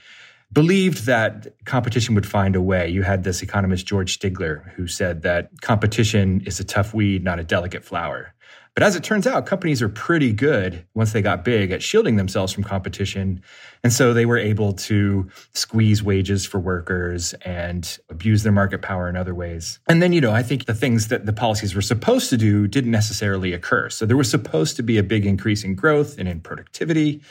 believed 0.51 1.05
that 1.07 1.47
competition 1.65 2.13
would 2.13 2.27
find 2.27 2.55
a 2.55 2.61
way. 2.61 2.87
You 2.87 3.01
had 3.01 3.23
this 3.23 3.41
economist, 3.41 3.87
George 3.87 4.19
Stigler, 4.19 4.71
who 4.73 4.87
said 4.87 5.23
that 5.23 5.49
competition 5.61 6.41
is 6.45 6.59
a 6.59 6.63
tough 6.63 6.93
weed, 6.93 7.23
not 7.23 7.39
a 7.39 7.43
delicate 7.43 7.83
flower. 7.83 8.33
But 8.73 8.81
as 8.81 8.95
it 8.95 9.03
turns 9.03 9.27
out, 9.27 9.45
companies 9.45 9.83
are 9.83 9.89
pretty 9.89 10.33
good 10.33 10.83
once 10.95 11.13
they 11.13 11.21
got 11.21 11.45
big 11.45 11.69
at 11.69 11.83
shielding 11.83 12.15
themselves 12.15 12.51
from 12.51 12.63
competition. 12.63 13.43
And 13.83 13.93
so 13.93 14.13
they 14.13 14.25
were 14.25 14.37
able 14.37 14.73
to 14.73 15.29
squeeze 15.53 16.01
wages 16.01 16.43
for 16.43 16.59
workers 16.59 17.33
and 17.45 17.99
abuse 18.09 18.41
their 18.41 18.51
market 18.51 18.81
power 18.81 19.07
in 19.07 19.15
other 19.15 19.35
ways. 19.35 19.77
And 19.87 20.01
then, 20.01 20.11
you 20.11 20.21
know, 20.21 20.31
I 20.31 20.41
think 20.41 20.65
the 20.65 20.73
things 20.73 21.09
that 21.09 21.27
the 21.27 21.33
policies 21.33 21.75
were 21.75 21.83
supposed 21.83 22.31
to 22.31 22.37
do 22.37 22.67
didn't 22.67 22.89
necessarily 22.89 23.53
occur. 23.53 23.89
So 23.89 24.07
there 24.07 24.17
was 24.17 24.31
supposed 24.31 24.75
to 24.77 24.83
be 24.83 24.97
a 24.97 25.03
big 25.03 25.27
increase 25.27 25.63
in 25.63 25.75
growth 25.75 26.17
and 26.17 26.27
in 26.27 26.39
productivity. 26.39 27.21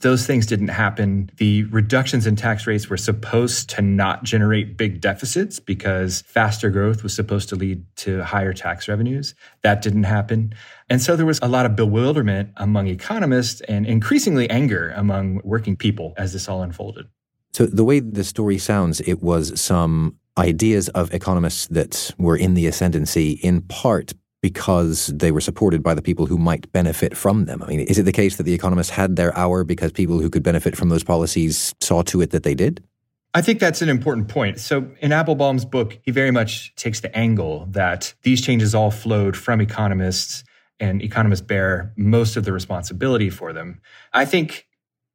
Those 0.00 0.26
things 0.26 0.46
didn't 0.46 0.68
happen. 0.68 1.30
The 1.36 1.62
reductions 1.64 2.26
in 2.26 2.34
tax 2.34 2.66
rates 2.66 2.88
were 2.88 2.96
supposed 2.96 3.70
to 3.70 3.82
not 3.82 4.24
generate 4.24 4.76
big 4.76 5.00
deficits 5.00 5.60
because 5.60 6.22
faster 6.22 6.70
growth 6.70 7.04
was 7.04 7.14
supposed 7.14 7.48
to 7.50 7.56
lead 7.56 7.84
to 7.98 8.24
higher 8.24 8.52
tax 8.52 8.88
revenues. 8.88 9.34
That 9.62 9.82
didn't 9.82 10.04
happen. 10.04 10.54
And 10.88 11.02
so 11.02 11.16
there 11.16 11.26
was 11.26 11.38
a 11.42 11.48
lot 11.48 11.66
of 11.66 11.76
bewilderment 11.76 12.50
among 12.56 12.88
economists 12.88 13.60
and 13.62 13.86
increasingly 13.86 14.48
anger 14.50 14.92
among 14.96 15.40
working 15.44 15.76
people 15.76 16.14
as 16.16 16.32
this 16.32 16.48
all 16.48 16.62
unfolded. 16.62 17.06
So, 17.52 17.66
the 17.66 17.84
way 17.84 18.00
the 18.00 18.24
story 18.24 18.58
sounds, 18.58 19.00
it 19.00 19.22
was 19.22 19.58
some 19.60 20.16
ideas 20.36 20.88
of 20.90 21.12
economists 21.12 21.66
that 21.68 22.14
were 22.18 22.36
in 22.36 22.54
the 22.54 22.66
ascendancy 22.66 23.32
in 23.42 23.62
part 23.62 24.12
because 24.40 25.08
they 25.08 25.32
were 25.32 25.40
supported 25.40 25.82
by 25.82 25.94
the 25.94 26.02
people 26.02 26.26
who 26.26 26.38
might 26.38 26.70
benefit 26.72 27.16
from 27.16 27.46
them. 27.46 27.62
I 27.62 27.66
mean, 27.66 27.80
is 27.80 27.98
it 27.98 28.04
the 28.04 28.12
case 28.12 28.36
that 28.36 28.44
the 28.44 28.54
economists 28.54 28.90
had 28.90 29.16
their 29.16 29.36
hour 29.36 29.64
because 29.64 29.90
people 29.90 30.20
who 30.20 30.30
could 30.30 30.44
benefit 30.44 30.76
from 30.76 30.90
those 30.90 31.02
policies 31.02 31.74
saw 31.80 32.02
to 32.02 32.20
it 32.20 32.30
that 32.30 32.44
they 32.44 32.54
did? 32.54 32.84
I 33.34 33.42
think 33.42 33.60
that's 33.60 33.82
an 33.82 33.88
important 33.88 34.28
point. 34.28 34.58
So, 34.58 34.90
in 35.00 35.10
Appelbaum's 35.10 35.64
book, 35.64 35.98
he 36.02 36.12
very 36.12 36.30
much 36.30 36.74
takes 36.76 37.00
the 37.00 37.14
angle 37.16 37.66
that 37.70 38.14
these 38.22 38.40
changes 38.40 38.74
all 38.74 38.90
flowed 38.90 39.36
from 39.36 39.60
economists 39.60 40.44
and 40.80 41.02
economists 41.02 41.40
bear 41.40 41.92
most 41.96 42.36
of 42.36 42.44
the 42.44 42.52
responsibility 42.52 43.30
for 43.30 43.52
them. 43.52 43.80
I 44.12 44.24
think 44.24 44.66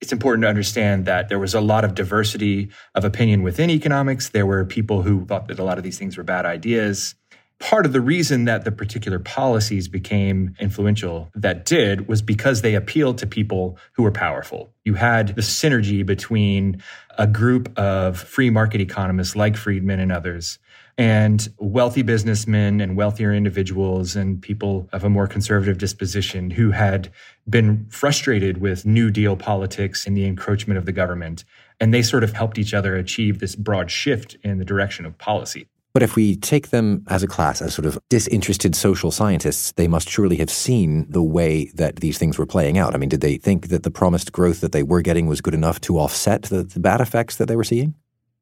it's 0.01 0.11
important 0.11 0.41
to 0.41 0.49
understand 0.49 1.05
that 1.05 1.29
there 1.29 1.39
was 1.39 1.53
a 1.53 1.61
lot 1.61 1.85
of 1.85 1.95
diversity 1.95 2.69
of 2.93 3.05
opinion 3.05 3.41
within 3.41 3.69
economics. 3.69 4.29
There 4.29 4.45
were 4.45 4.65
people 4.65 5.01
who 5.01 5.25
thought 5.25 5.47
that 5.47 5.59
a 5.59 5.63
lot 5.63 5.77
of 5.77 5.83
these 5.85 5.97
things 5.97 6.17
were 6.17 6.23
bad 6.23 6.45
ideas. 6.45 7.15
Part 7.63 7.85
of 7.85 7.93
the 7.93 8.01
reason 8.01 8.43
that 8.43 8.65
the 8.65 8.73
particular 8.73 9.19
policies 9.19 9.87
became 9.87 10.53
influential 10.59 11.29
that 11.33 11.63
did 11.63 12.09
was 12.09 12.21
because 12.21 12.61
they 12.61 12.75
appealed 12.75 13.17
to 13.19 13.25
people 13.25 13.77
who 13.93 14.03
were 14.03 14.11
powerful. 14.11 14.73
You 14.83 14.95
had 14.95 15.29
the 15.29 15.41
synergy 15.41 16.05
between 16.05 16.83
a 17.17 17.25
group 17.25 17.71
of 17.79 18.19
free 18.19 18.49
market 18.49 18.81
economists 18.81 19.33
like 19.37 19.55
Friedman 19.55 20.01
and 20.01 20.11
others 20.11 20.59
and 20.97 21.47
wealthy 21.57 22.01
businessmen 22.01 22.81
and 22.81 22.97
wealthier 22.97 23.33
individuals 23.33 24.17
and 24.17 24.41
people 24.41 24.89
of 24.91 25.05
a 25.05 25.09
more 25.09 25.25
conservative 25.25 25.77
disposition 25.77 26.51
who 26.51 26.71
had 26.71 27.13
been 27.49 27.85
frustrated 27.89 28.57
with 28.57 28.85
New 28.85 29.09
Deal 29.09 29.37
politics 29.37 30.05
and 30.05 30.17
the 30.17 30.25
encroachment 30.25 30.77
of 30.77 30.85
the 30.85 30.91
government. 30.91 31.45
And 31.79 31.93
they 31.93 32.01
sort 32.01 32.25
of 32.25 32.33
helped 32.33 32.57
each 32.57 32.73
other 32.73 32.97
achieve 32.97 33.39
this 33.39 33.55
broad 33.55 33.89
shift 33.89 34.35
in 34.43 34.57
the 34.57 34.65
direction 34.65 35.05
of 35.05 35.17
policy. 35.17 35.67
But 35.93 36.01
if 36.01 36.15
we 36.15 36.35
take 36.35 36.71
them 36.71 37.05
as 37.07 37.21
a 37.21 37.27
class, 37.27 37.61
as 37.61 37.75
sort 37.75 37.85
of 37.85 37.99
disinterested 38.09 38.75
social 38.75 39.11
scientists, 39.11 39.73
they 39.73 39.87
must 39.87 40.09
surely 40.09 40.37
have 40.37 40.49
seen 40.49 41.05
the 41.07 41.21
way 41.21 41.65
that 41.75 41.97
these 41.97 42.17
things 42.17 42.39
were 42.39 42.47
playing 42.47 42.79
out. 42.79 42.95
I 42.95 42.97
mean, 42.97 43.09
did 43.09 43.21
they 43.21 43.37
think 43.37 43.67
that 43.67 43.83
the 43.83 43.91
promised 43.91 44.31
growth 44.31 44.61
that 44.61 44.71
they 44.71 44.81
were 44.81 45.03
getting 45.03 45.27
was 45.27 45.39
good 45.39 45.53
enough 45.53 45.79
to 45.81 45.99
offset 45.99 46.43
the, 46.43 46.63
the 46.63 46.79
bad 46.79 46.99
effects 46.99 47.35
that 47.35 47.47
they 47.47 47.55
were 47.55 47.63
seeing? 47.63 47.93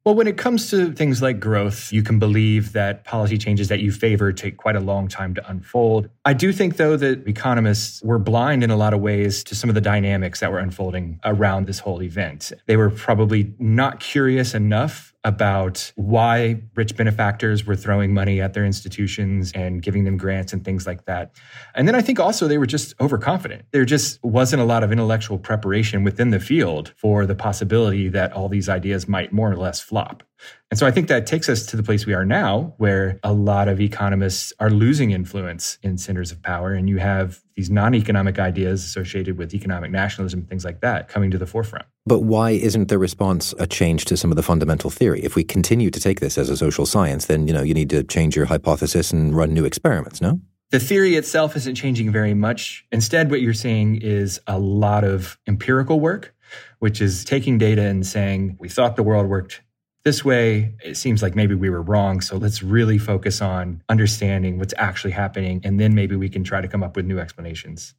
Well, 0.04 0.16
when 0.16 0.26
it 0.26 0.36
comes 0.36 0.68
to 0.70 0.92
things 0.92 1.22
like 1.22 1.38
growth, 1.38 1.92
you 1.92 2.02
can 2.02 2.18
believe 2.18 2.72
that 2.72 3.04
policy 3.04 3.38
changes 3.38 3.68
that 3.68 3.80
you 3.80 3.92
favor 3.92 4.32
take 4.32 4.56
quite 4.56 4.74
a 4.74 4.80
long 4.80 5.06
time 5.06 5.32
to 5.34 5.48
unfold. 5.48 6.08
I 6.24 6.32
do 6.32 6.52
think, 6.52 6.76
though, 6.76 6.96
that 6.96 7.28
economists 7.28 8.02
were 8.02 8.18
blind 8.18 8.64
in 8.64 8.70
a 8.70 8.76
lot 8.76 8.94
of 8.94 9.00
ways 9.00 9.44
to 9.44 9.54
some 9.54 9.70
of 9.70 9.74
the 9.74 9.80
dynamics 9.80 10.40
that 10.40 10.50
were 10.50 10.58
unfolding 10.58 11.20
around 11.24 11.66
this 11.66 11.78
whole 11.78 12.02
event. 12.02 12.50
They 12.66 12.76
were 12.76 12.90
probably 12.90 13.54
not 13.60 14.00
curious 14.00 14.54
enough 14.54 15.11
about 15.24 15.92
why 15.96 16.60
rich 16.74 16.96
benefactors 16.96 17.64
were 17.64 17.76
throwing 17.76 18.12
money 18.12 18.40
at 18.40 18.54
their 18.54 18.64
institutions 18.64 19.52
and 19.54 19.80
giving 19.80 20.04
them 20.04 20.16
grants 20.16 20.52
and 20.52 20.64
things 20.64 20.86
like 20.86 21.04
that. 21.04 21.32
And 21.74 21.86
then 21.86 21.94
I 21.94 22.02
think 22.02 22.18
also 22.18 22.48
they 22.48 22.58
were 22.58 22.66
just 22.66 22.94
overconfident. 23.00 23.64
There 23.70 23.84
just 23.84 24.22
wasn't 24.24 24.62
a 24.62 24.64
lot 24.64 24.82
of 24.82 24.90
intellectual 24.90 25.38
preparation 25.38 26.02
within 26.02 26.30
the 26.30 26.40
field 26.40 26.92
for 26.96 27.24
the 27.24 27.36
possibility 27.36 28.08
that 28.08 28.32
all 28.32 28.48
these 28.48 28.68
ideas 28.68 29.06
might 29.06 29.32
more 29.32 29.50
or 29.50 29.56
less 29.56 29.80
flop. 29.80 30.24
And 30.70 30.78
so 30.78 30.86
I 30.86 30.90
think 30.90 31.08
that 31.08 31.26
takes 31.26 31.48
us 31.50 31.66
to 31.66 31.76
the 31.76 31.82
place 31.82 32.06
we 32.06 32.14
are 32.14 32.24
now, 32.24 32.72
where 32.78 33.20
a 33.22 33.32
lot 33.32 33.68
of 33.68 33.80
economists 33.80 34.54
are 34.58 34.70
losing 34.70 35.10
influence 35.10 35.76
in 35.82 35.98
centers 35.98 36.32
of 36.32 36.42
power. 36.42 36.72
And 36.72 36.88
you 36.88 36.96
have 36.96 37.42
these 37.56 37.68
non 37.68 37.94
economic 37.94 38.38
ideas 38.38 38.82
associated 38.82 39.36
with 39.36 39.52
economic 39.52 39.90
nationalism, 39.90 40.46
things 40.46 40.64
like 40.64 40.80
that, 40.80 41.08
coming 41.08 41.30
to 41.30 41.36
the 41.36 41.46
forefront. 41.46 41.84
But 42.06 42.20
why 42.20 42.52
isn't 42.52 42.88
the 42.88 42.98
response 42.98 43.52
a 43.58 43.66
change 43.66 44.06
to 44.06 44.16
some 44.16 44.32
of 44.32 44.36
the 44.36 44.42
fundamental 44.42 44.88
theory? 44.88 45.20
If 45.22 45.36
we 45.36 45.44
continue 45.44 45.90
to 45.90 46.00
take 46.00 46.20
this 46.20 46.38
as 46.38 46.48
a 46.48 46.56
social 46.56 46.86
science, 46.86 47.26
then 47.26 47.46
you 47.46 47.52
know 47.52 47.62
you 47.62 47.74
need 47.74 47.90
to 47.90 48.02
change 48.02 48.34
your 48.34 48.46
hypothesis 48.46 49.12
and 49.12 49.36
run 49.36 49.52
new 49.52 49.66
experiments, 49.66 50.22
no? 50.22 50.40
The 50.70 50.80
theory 50.80 51.16
itself 51.16 51.54
isn't 51.54 51.74
changing 51.74 52.10
very 52.10 52.32
much. 52.32 52.86
Instead, 52.90 53.30
what 53.30 53.42
you're 53.42 53.52
seeing 53.52 54.00
is 54.00 54.40
a 54.46 54.58
lot 54.58 55.04
of 55.04 55.38
empirical 55.46 56.00
work, 56.00 56.34
which 56.78 57.02
is 57.02 57.26
taking 57.26 57.58
data 57.58 57.82
and 57.82 58.06
saying, 58.06 58.56
we 58.58 58.70
thought 58.70 58.96
the 58.96 59.02
world 59.02 59.26
worked 59.28 59.60
this 60.04 60.24
way, 60.24 60.74
it 60.84 60.96
seems 60.96 61.22
like 61.22 61.36
maybe 61.36 61.54
we 61.54 61.70
were 61.70 61.82
wrong. 61.82 62.20
So 62.20 62.36
let's 62.36 62.62
really 62.62 62.98
focus 62.98 63.40
on 63.40 63.82
understanding 63.88 64.58
what's 64.58 64.74
actually 64.76 65.12
happening. 65.12 65.60
And 65.64 65.78
then 65.78 65.94
maybe 65.94 66.16
we 66.16 66.28
can 66.28 66.42
try 66.42 66.60
to 66.60 66.68
come 66.68 66.82
up 66.82 66.96
with 66.96 67.06
new 67.06 67.18
explanations. 67.18 67.94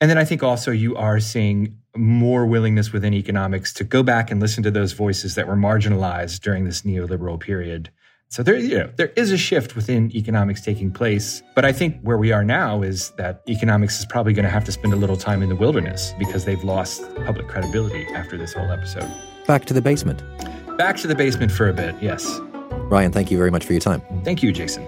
And 0.00 0.10
then 0.10 0.18
I 0.18 0.24
think 0.24 0.42
also 0.42 0.70
you 0.70 0.96
are 0.96 1.20
seeing 1.20 1.76
more 1.96 2.46
willingness 2.46 2.92
within 2.92 3.14
economics 3.14 3.72
to 3.74 3.84
go 3.84 4.02
back 4.02 4.30
and 4.30 4.40
listen 4.40 4.62
to 4.62 4.70
those 4.70 4.92
voices 4.92 5.34
that 5.34 5.48
were 5.48 5.56
marginalized 5.56 6.40
during 6.40 6.64
this 6.64 6.82
neoliberal 6.82 7.38
period. 7.38 7.90
So 8.30 8.42
there, 8.42 8.56
you 8.56 8.78
know, 8.78 8.90
there 8.96 9.12
is 9.16 9.32
a 9.32 9.38
shift 9.38 9.74
within 9.74 10.14
economics 10.14 10.60
taking 10.60 10.92
place. 10.92 11.42
But 11.54 11.64
I 11.64 11.72
think 11.72 12.00
where 12.02 12.18
we 12.18 12.30
are 12.30 12.44
now 12.44 12.82
is 12.82 13.10
that 13.12 13.42
economics 13.48 13.98
is 13.98 14.06
probably 14.06 14.34
going 14.34 14.44
to 14.44 14.50
have 14.50 14.64
to 14.64 14.72
spend 14.72 14.92
a 14.92 14.96
little 14.96 15.16
time 15.16 15.42
in 15.42 15.48
the 15.48 15.56
wilderness 15.56 16.12
because 16.18 16.44
they've 16.44 16.62
lost 16.62 17.02
public 17.24 17.48
credibility 17.48 18.06
after 18.14 18.36
this 18.36 18.52
whole 18.52 18.70
episode. 18.70 19.10
Back 19.46 19.64
to 19.64 19.74
the 19.74 19.80
basement. 19.80 20.22
Back 20.78 20.96
to 20.98 21.08
the 21.08 21.14
basement 21.16 21.50
for 21.50 21.68
a 21.68 21.72
bit, 21.72 22.00
yes. 22.00 22.40
Ryan, 22.88 23.10
thank 23.10 23.32
you 23.32 23.36
very 23.36 23.50
much 23.50 23.64
for 23.64 23.72
your 23.72 23.80
time. 23.80 24.00
Thank 24.22 24.44
you, 24.44 24.52
Jason. 24.52 24.86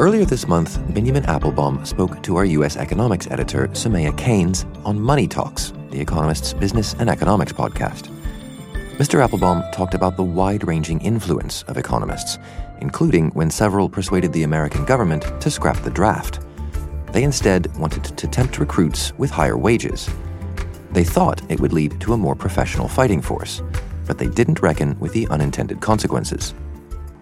Earlier 0.00 0.24
this 0.24 0.48
month, 0.48 0.80
Benjamin 0.92 1.22
Appelbaum 1.24 1.86
spoke 1.86 2.20
to 2.24 2.34
our 2.34 2.44
U.S. 2.44 2.76
economics 2.76 3.28
editor, 3.28 3.68
Soumaya 3.68 4.16
Keynes, 4.18 4.66
on 4.84 5.00
Money 5.00 5.28
Talks, 5.28 5.72
The 5.90 6.00
Economist's 6.00 6.52
business 6.54 6.94
and 6.94 7.08
economics 7.08 7.52
podcast. 7.52 8.10
Mr. 8.96 9.24
Appelbaum 9.24 9.70
talked 9.70 9.94
about 9.94 10.16
the 10.16 10.24
wide 10.24 10.66
ranging 10.66 11.00
influence 11.02 11.62
of 11.68 11.76
economists, 11.76 12.36
including 12.80 13.30
when 13.30 13.48
several 13.48 13.88
persuaded 13.88 14.32
the 14.32 14.42
American 14.42 14.84
government 14.84 15.24
to 15.40 15.52
scrap 15.52 15.80
the 15.84 15.90
draft. 15.90 16.40
They 17.12 17.22
instead 17.22 17.74
wanted 17.76 18.04
to 18.04 18.28
tempt 18.28 18.58
recruits 18.58 19.12
with 19.18 19.30
higher 19.30 19.56
wages. 19.56 20.10
They 20.92 21.04
thought 21.04 21.42
it 21.50 21.60
would 21.60 21.72
lead 21.72 22.00
to 22.00 22.12
a 22.12 22.18
more 22.18 22.34
professional 22.34 22.88
fighting 22.88 23.22
force, 23.22 23.62
but 24.06 24.18
they 24.18 24.28
didn't 24.28 24.62
reckon 24.62 24.98
with 24.98 25.12
the 25.12 25.28
unintended 25.28 25.80
consequences. 25.80 26.54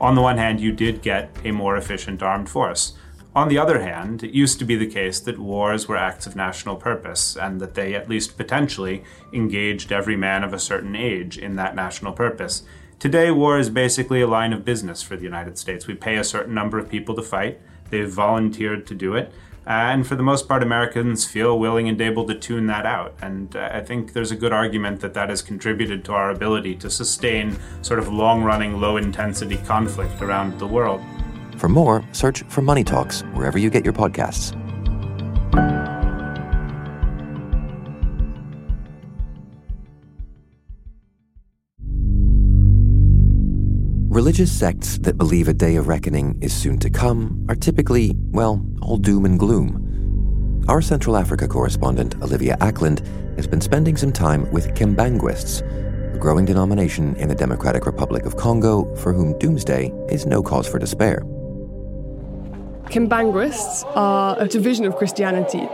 On 0.00 0.14
the 0.14 0.22
one 0.22 0.38
hand, 0.38 0.60
you 0.60 0.72
did 0.72 1.02
get 1.02 1.30
a 1.44 1.50
more 1.50 1.76
efficient 1.76 2.22
armed 2.22 2.48
force. 2.48 2.94
On 3.34 3.48
the 3.48 3.58
other 3.58 3.80
hand, 3.82 4.22
it 4.22 4.30
used 4.30 4.58
to 4.58 4.64
be 4.64 4.76
the 4.76 4.86
case 4.86 5.20
that 5.20 5.38
wars 5.38 5.88
were 5.88 5.96
acts 5.96 6.26
of 6.26 6.36
national 6.36 6.76
purpose, 6.76 7.36
and 7.36 7.60
that 7.60 7.74
they, 7.74 7.94
at 7.94 8.08
least 8.08 8.36
potentially, 8.36 9.04
engaged 9.32 9.92
every 9.92 10.16
man 10.16 10.42
of 10.42 10.54
a 10.54 10.58
certain 10.58 10.96
age 10.96 11.36
in 11.36 11.56
that 11.56 11.74
national 11.74 12.12
purpose. 12.12 12.62
Today, 12.98 13.30
war 13.30 13.58
is 13.58 13.68
basically 13.68 14.22
a 14.22 14.26
line 14.26 14.54
of 14.54 14.64
business 14.64 15.02
for 15.02 15.16
the 15.16 15.24
United 15.24 15.58
States. 15.58 15.86
We 15.86 15.94
pay 15.94 16.16
a 16.16 16.24
certain 16.24 16.54
number 16.54 16.78
of 16.78 16.88
people 16.88 17.14
to 17.14 17.22
fight, 17.22 17.60
they've 17.90 18.10
volunteered 18.10 18.86
to 18.86 18.94
do 18.94 19.14
it, 19.14 19.32
and 19.66 20.06
for 20.06 20.14
the 20.14 20.22
most 20.22 20.46
part, 20.48 20.62
Americans 20.62 21.24
feel 21.24 21.58
willing 21.58 21.88
and 21.88 22.00
able 22.00 22.24
to 22.26 22.34
tune 22.34 22.66
that 22.66 22.86
out. 22.86 23.14
And 23.20 23.54
uh, 23.56 23.70
I 23.72 23.80
think 23.80 24.12
there's 24.12 24.30
a 24.30 24.36
good 24.36 24.52
argument 24.52 25.00
that 25.00 25.14
that 25.14 25.28
has 25.28 25.42
contributed 25.42 26.04
to 26.06 26.12
our 26.12 26.30
ability 26.30 26.76
to 26.76 26.90
sustain 26.90 27.58
sort 27.82 27.98
of 27.98 28.08
long 28.08 28.42
running, 28.42 28.80
low 28.80 28.96
intensity 28.96 29.56
conflict 29.58 30.22
around 30.22 30.58
the 30.58 30.66
world. 30.66 31.02
For 31.56 31.68
more, 31.68 32.04
search 32.12 32.42
for 32.44 32.62
Money 32.62 32.84
Talks 32.84 33.22
wherever 33.34 33.58
you 33.58 33.70
get 33.70 33.84
your 33.84 33.94
podcasts. 33.94 34.54
Religious 44.16 44.50
sects 44.50 44.96
that 45.00 45.18
believe 45.18 45.46
a 45.46 45.52
day 45.52 45.76
of 45.76 45.88
reckoning 45.88 46.38
is 46.40 46.50
soon 46.50 46.78
to 46.78 46.88
come 46.88 47.44
are 47.50 47.54
typically, 47.54 48.16
well, 48.30 48.64
all 48.80 48.96
doom 48.96 49.26
and 49.26 49.38
gloom. 49.38 50.64
Our 50.68 50.80
Central 50.80 51.18
Africa 51.18 51.46
correspondent, 51.46 52.14
Olivia 52.22 52.56
Acland, 52.62 53.06
has 53.36 53.46
been 53.46 53.60
spending 53.60 53.94
some 53.94 54.14
time 54.14 54.50
with 54.52 54.68
Kimbanguists, 54.68 55.60
a 56.14 56.18
growing 56.18 56.46
denomination 56.46 57.14
in 57.16 57.28
the 57.28 57.34
Democratic 57.34 57.84
Republic 57.84 58.24
of 58.24 58.38
Congo 58.38 58.86
for 58.96 59.12
whom 59.12 59.38
doomsday 59.38 59.92
is 60.08 60.24
no 60.24 60.42
cause 60.42 60.66
for 60.66 60.78
despair. 60.78 61.20
Kimbanguists 62.86 63.84
are 63.94 64.40
a 64.40 64.48
division 64.48 64.86
of 64.86 64.96
Christianity. 64.96 65.68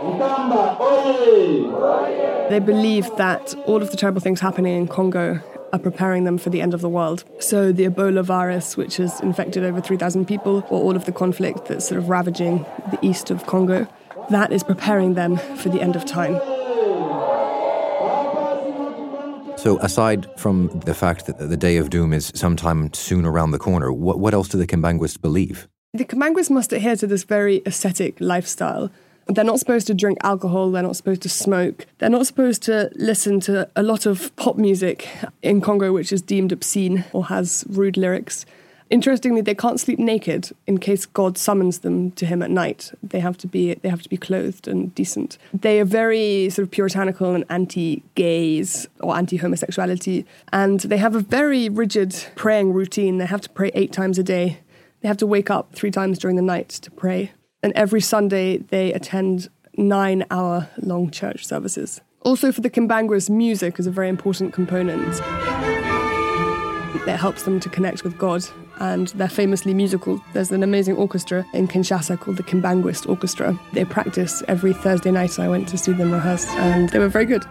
They 2.49 2.59
believe 2.59 3.09
that 3.15 3.55
all 3.67 3.81
of 3.81 3.91
the 3.91 3.95
terrible 3.95 4.19
things 4.19 4.41
happening 4.41 4.75
in 4.75 4.89
Congo 4.89 5.41
are 5.73 5.79
preparing 5.79 6.23
them 6.23 6.37
for 6.37 6.51
the 6.51 6.61
end 6.61 6.73
of 6.73 6.81
the 6.81 6.87
world. 6.87 7.25
So 7.39 7.71
the 7.71 7.85
Ebola 7.85 8.23
virus, 8.23 8.77
which 8.77 8.97
has 8.97 9.19
infected 9.21 9.63
over 9.63 9.81
3,000 9.81 10.25
people, 10.25 10.65
or 10.69 10.81
all 10.81 10.95
of 10.95 11.05
the 11.05 11.11
conflict 11.11 11.65
that's 11.65 11.87
sort 11.87 11.97
of 11.97 12.07
ravaging 12.07 12.65
the 12.91 12.99
east 13.01 13.31
of 13.31 13.47
Congo, 13.47 13.87
that 14.29 14.53
is 14.53 14.63
preparing 14.63 15.15
them 15.15 15.37
for 15.57 15.69
the 15.69 15.81
end 15.81 15.95
of 15.95 16.05
time. 16.05 16.39
So, 19.57 19.79
aside 19.79 20.27
from 20.37 20.67
the 20.85 20.93
fact 20.93 21.25
that 21.25 21.37
the 21.37 21.57
day 21.57 21.77
of 21.77 21.89
doom 21.89 22.13
is 22.13 22.31
sometime 22.35 22.93
soon 22.93 23.25
around 23.25 23.51
the 23.51 23.59
corner, 23.59 23.91
what, 23.93 24.19
what 24.19 24.33
else 24.33 24.49
do 24.49 24.57
the 24.57 24.67
Kimbanguists 24.67 25.19
believe? 25.19 25.69
The 25.93 26.05
Kimbanguists 26.05 26.49
must 26.49 26.73
adhere 26.73 26.97
to 26.97 27.07
this 27.07 27.23
very 27.23 27.61
ascetic 27.65 28.19
lifestyle 28.19 28.91
they're 29.27 29.43
not 29.43 29.59
supposed 29.59 29.87
to 29.87 29.93
drink 29.93 30.17
alcohol, 30.23 30.71
they're 30.71 30.83
not 30.83 30.95
supposed 30.95 31.21
to 31.23 31.29
smoke, 31.29 31.85
they're 31.99 32.09
not 32.09 32.27
supposed 32.27 32.63
to 32.63 32.89
listen 32.95 33.39
to 33.41 33.69
a 33.75 33.83
lot 33.83 34.05
of 34.05 34.35
pop 34.35 34.57
music 34.57 35.07
in 35.41 35.61
Congo, 35.61 35.93
which 35.93 36.11
is 36.11 36.21
deemed 36.21 36.51
obscene 36.51 37.05
or 37.13 37.25
has 37.25 37.65
rude 37.69 37.97
lyrics. 37.97 38.45
Interestingly, 38.89 39.41
they 39.41 39.55
can't 39.55 39.79
sleep 39.79 39.97
naked 39.97 40.51
in 40.67 40.77
case 40.77 41.07
God 41.07 41.37
summons 41.37 41.79
them 41.79 42.11
to 42.11 42.27
him 42.27 42.43
at 42.43 42.51
night. 42.51 42.91
They 43.01 43.21
have 43.21 43.37
to 43.39 43.47
be 43.47 43.73
they 43.75 43.89
have 43.89 44.03
to 44.03 44.09
be 44.09 44.17
clothed 44.17 44.67
and 44.67 44.93
decent. 44.93 45.39
They 45.51 45.79
are 45.79 45.85
very 45.85 46.49
sort 46.51 46.67
of 46.67 46.71
puritanical 46.71 47.33
and 47.33 47.43
anti-gays 47.49 48.87
or 48.99 49.15
anti-homosexuality, 49.15 50.25
and 50.51 50.81
they 50.81 50.97
have 50.97 51.15
a 51.15 51.21
very 51.21 51.69
rigid 51.69 52.15
praying 52.35 52.73
routine. 52.73 53.17
They 53.17 53.25
have 53.25 53.41
to 53.41 53.49
pray 53.49 53.71
eight 53.73 53.93
times 53.93 54.19
a 54.19 54.23
day. 54.23 54.59
They 55.01 55.07
have 55.07 55.17
to 55.17 55.27
wake 55.27 55.49
up 55.49 55.73
three 55.73 55.91
times 55.91 56.19
during 56.19 56.35
the 56.35 56.43
night 56.43 56.69
to 56.69 56.91
pray 56.91 57.31
and 57.63 57.73
every 57.73 58.01
Sunday 58.01 58.57
they 58.57 58.93
attend 58.93 59.49
nine 59.77 60.25
hour 60.29 60.69
long 60.77 61.09
church 61.09 61.45
services. 61.45 62.01
Also, 62.21 62.51
for 62.51 62.61
the 62.61 62.69
Kimbanguists, 62.69 63.29
music 63.29 63.79
is 63.79 63.87
a 63.87 63.91
very 63.91 64.07
important 64.07 64.53
component. 64.53 65.19
It 67.07 67.17
helps 67.17 67.43
them 67.43 67.59
to 67.59 67.69
connect 67.69 68.03
with 68.03 68.17
God, 68.17 68.45
and 68.79 69.07
they're 69.09 69.27
famously 69.27 69.73
musical. 69.73 70.23
There's 70.31 70.51
an 70.51 70.63
amazing 70.63 70.95
orchestra 70.95 71.45
in 71.53 71.67
Kinshasa 71.67 72.17
called 72.19 72.37
the 72.37 72.43
Kimbanguist 72.43 73.09
Orchestra. 73.09 73.59
They 73.73 73.83
practice 73.83 74.41
every 74.47 74.73
Thursday 74.73 75.11
night. 75.11 75.37
I 75.37 75.49
went 75.49 75.67
to 75.69 75.77
see 75.77 75.91
them 75.91 76.13
rehearse, 76.13 76.47
and 76.51 76.87
they 76.89 76.99
were 76.99 77.09
very 77.09 77.25
good. 77.25 77.43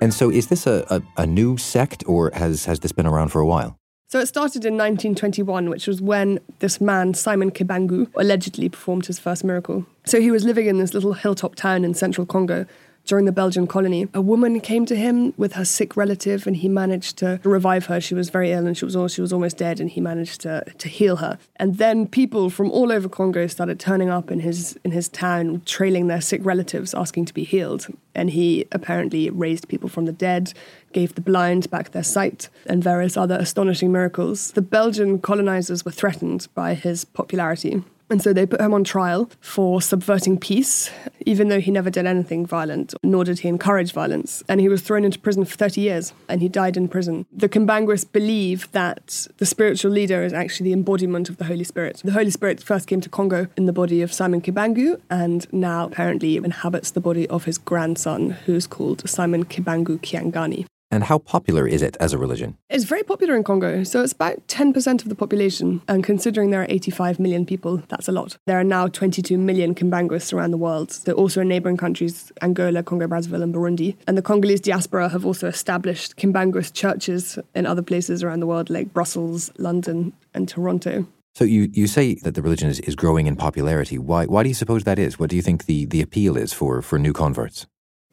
And 0.00 0.14
so, 0.14 0.30
is 0.30 0.46
this 0.46 0.66
a, 0.66 0.86
a, 0.88 1.02
a 1.22 1.26
new 1.26 1.58
sect, 1.58 2.02
or 2.06 2.30
has, 2.32 2.64
has 2.64 2.80
this 2.80 2.92
been 2.92 3.06
around 3.06 3.28
for 3.28 3.40
a 3.40 3.46
while? 3.46 3.78
So 4.10 4.18
it 4.20 4.26
started 4.26 4.64
in 4.64 4.72
1921, 4.72 5.68
which 5.68 5.86
was 5.86 6.00
when 6.00 6.40
this 6.60 6.80
man, 6.80 7.12
Simon 7.12 7.50
Kimbangu, 7.50 8.10
allegedly 8.14 8.70
performed 8.70 9.04
his 9.04 9.18
first 9.18 9.44
miracle. 9.44 9.84
So 10.06 10.18
he 10.18 10.30
was 10.30 10.46
living 10.46 10.66
in 10.66 10.78
this 10.78 10.94
little 10.94 11.12
hilltop 11.12 11.56
town 11.56 11.84
in 11.84 11.92
central 11.92 12.26
Congo 12.26 12.64
during 13.08 13.24
the 13.24 13.32
Belgian 13.32 13.66
colony. 13.66 14.06
A 14.14 14.20
woman 14.20 14.60
came 14.60 14.86
to 14.86 14.94
him 14.94 15.32
with 15.36 15.54
her 15.54 15.64
sick 15.64 15.96
relative, 15.96 16.46
and 16.46 16.54
he 16.56 16.68
managed 16.68 17.16
to 17.18 17.40
revive 17.42 17.86
her. 17.86 18.00
She 18.00 18.14
was 18.14 18.28
very 18.28 18.52
ill, 18.52 18.66
and 18.66 18.76
she 18.76 18.84
was 18.84 19.12
she 19.12 19.20
was 19.20 19.32
almost 19.32 19.56
dead, 19.56 19.80
and 19.80 19.90
he 19.90 20.00
managed 20.00 20.42
to 20.42 20.62
to 20.78 20.88
heal 20.88 21.16
her. 21.16 21.38
And 21.56 21.78
then 21.78 22.06
people 22.06 22.50
from 22.50 22.70
all 22.70 22.92
over 22.92 23.08
Congo 23.08 23.46
started 23.48 23.80
turning 23.80 24.10
up 24.10 24.30
in 24.30 24.40
his 24.40 24.78
in 24.84 24.92
his 24.92 25.08
town, 25.08 25.62
trailing 25.64 26.06
their 26.06 26.20
sick 26.20 26.40
relatives, 26.44 26.94
asking 26.94 27.24
to 27.24 27.34
be 27.34 27.44
healed. 27.44 27.86
And 28.14 28.30
he 28.30 28.66
apparently 28.72 29.30
raised 29.30 29.68
people 29.68 29.88
from 29.88 30.04
the 30.04 30.12
dead, 30.12 30.52
gave 30.92 31.14
the 31.14 31.20
blind 31.20 31.70
back 31.70 31.92
their 31.92 32.02
sight, 32.02 32.48
and 32.66 32.84
various 32.84 33.16
other 33.16 33.36
astonishing 33.36 33.90
miracles. 33.90 34.52
The 34.52 34.62
Belgian 34.62 35.18
colonizers 35.20 35.84
were 35.84 35.92
threatened 35.92 36.48
by 36.54 36.74
his 36.74 37.04
popularity 37.04 37.82
And 38.10 38.22
so 38.22 38.32
they 38.32 38.46
put 38.46 38.60
him 38.60 38.72
on 38.72 38.84
trial 38.84 39.30
for 39.40 39.82
subverting 39.82 40.38
peace, 40.38 40.90
even 41.26 41.48
though 41.48 41.60
he 41.60 41.70
never 41.70 41.90
did 41.90 42.06
anything 42.06 42.46
violent, 42.46 42.94
nor 43.02 43.24
did 43.24 43.40
he 43.40 43.48
encourage 43.48 43.92
violence. 43.92 44.42
And 44.48 44.60
he 44.60 44.68
was 44.68 44.82
thrown 44.82 45.04
into 45.04 45.18
prison 45.18 45.44
for 45.44 45.56
30 45.56 45.80
years, 45.80 46.12
and 46.28 46.40
he 46.40 46.48
died 46.48 46.76
in 46.76 46.88
prison. 46.88 47.26
The 47.32 47.48
Kimbanguists 47.48 48.10
believe 48.10 48.70
that 48.72 49.26
the 49.36 49.46
spiritual 49.46 49.92
leader 49.92 50.22
is 50.22 50.32
actually 50.32 50.70
the 50.70 50.74
embodiment 50.74 51.28
of 51.28 51.36
the 51.36 51.44
Holy 51.44 51.64
Spirit. 51.64 52.00
The 52.04 52.12
Holy 52.12 52.30
Spirit 52.30 52.62
first 52.62 52.86
came 52.86 53.00
to 53.00 53.08
Congo 53.08 53.48
in 53.56 53.66
the 53.66 53.72
body 53.72 54.02
of 54.02 54.12
Simon 54.12 54.40
Kimbangu, 54.40 55.00
and 55.10 55.46
now 55.52 55.86
apparently 55.86 56.36
inhabits 56.36 56.90
the 56.90 57.00
body 57.00 57.28
of 57.28 57.44
his 57.44 57.58
grandson, 57.58 58.30
who's 58.46 58.66
called 58.66 59.08
Simon 59.08 59.44
Kimbangu 59.44 59.98
Kiangani. 59.98 60.66
And 60.90 61.04
how 61.04 61.18
popular 61.18 61.66
is 61.66 61.82
it 61.82 61.96
as 62.00 62.12
a 62.12 62.18
religion? 62.18 62.56
It's 62.70 62.84
very 62.84 63.02
popular 63.02 63.36
in 63.36 63.44
Congo. 63.44 63.84
So 63.84 64.02
it's 64.02 64.12
about 64.12 64.46
10% 64.48 65.02
of 65.02 65.08
the 65.08 65.14
population. 65.14 65.82
And 65.86 66.02
considering 66.02 66.50
there 66.50 66.62
are 66.62 66.66
85 66.68 67.18
million 67.20 67.44
people, 67.44 67.82
that's 67.88 68.08
a 68.08 68.12
lot. 68.12 68.38
There 68.46 68.58
are 68.58 68.64
now 68.64 68.88
22 68.88 69.36
million 69.36 69.74
Kimbanguists 69.74 70.32
around 70.32 70.50
the 70.50 70.56
world. 70.56 70.98
They're 71.04 71.14
also 71.14 71.42
in 71.42 71.48
neighboring 71.48 71.76
countries 71.76 72.32
Angola, 72.40 72.82
Congo 72.82 73.06
Brazzaville, 73.06 73.42
and 73.42 73.54
Burundi. 73.54 73.96
And 74.06 74.16
the 74.16 74.22
Congolese 74.22 74.60
diaspora 74.60 75.10
have 75.10 75.26
also 75.26 75.46
established 75.46 76.16
Kimbanguist 76.16 76.72
churches 76.72 77.38
in 77.54 77.66
other 77.66 77.82
places 77.82 78.22
around 78.22 78.40
the 78.40 78.46
world, 78.46 78.70
like 78.70 78.94
Brussels, 78.94 79.50
London, 79.58 80.12
and 80.32 80.48
Toronto. 80.48 81.06
So 81.34 81.44
you, 81.44 81.68
you 81.72 81.86
say 81.86 82.14
that 82.14 82.34
the 82.34 82.42
religion 82.42 82.68
is, 82.68 82.80
is 82.80 82.96
growing 82.96 83.26
in 83.26 83.36
popularity. 83.36 83.98
Why, 83.98 84.26
why 84.26 84.42
do 84.42 84.48
you 84.48 84.54
suppose 84.54 84.84
that 84.84 84.98
is? 84.98 85.18
What 85.18 85.30
do 85.30 85.36
you 85.36 85.42
think 85.42 85.66
the, 85.66 85.84
the 85.84 86.02
appeal 86.02 86.36
is 86.36 86.52
for, 86.52 86.82
for 86.82 86.98
new 86.98 87.12
converts? 87.12 87.66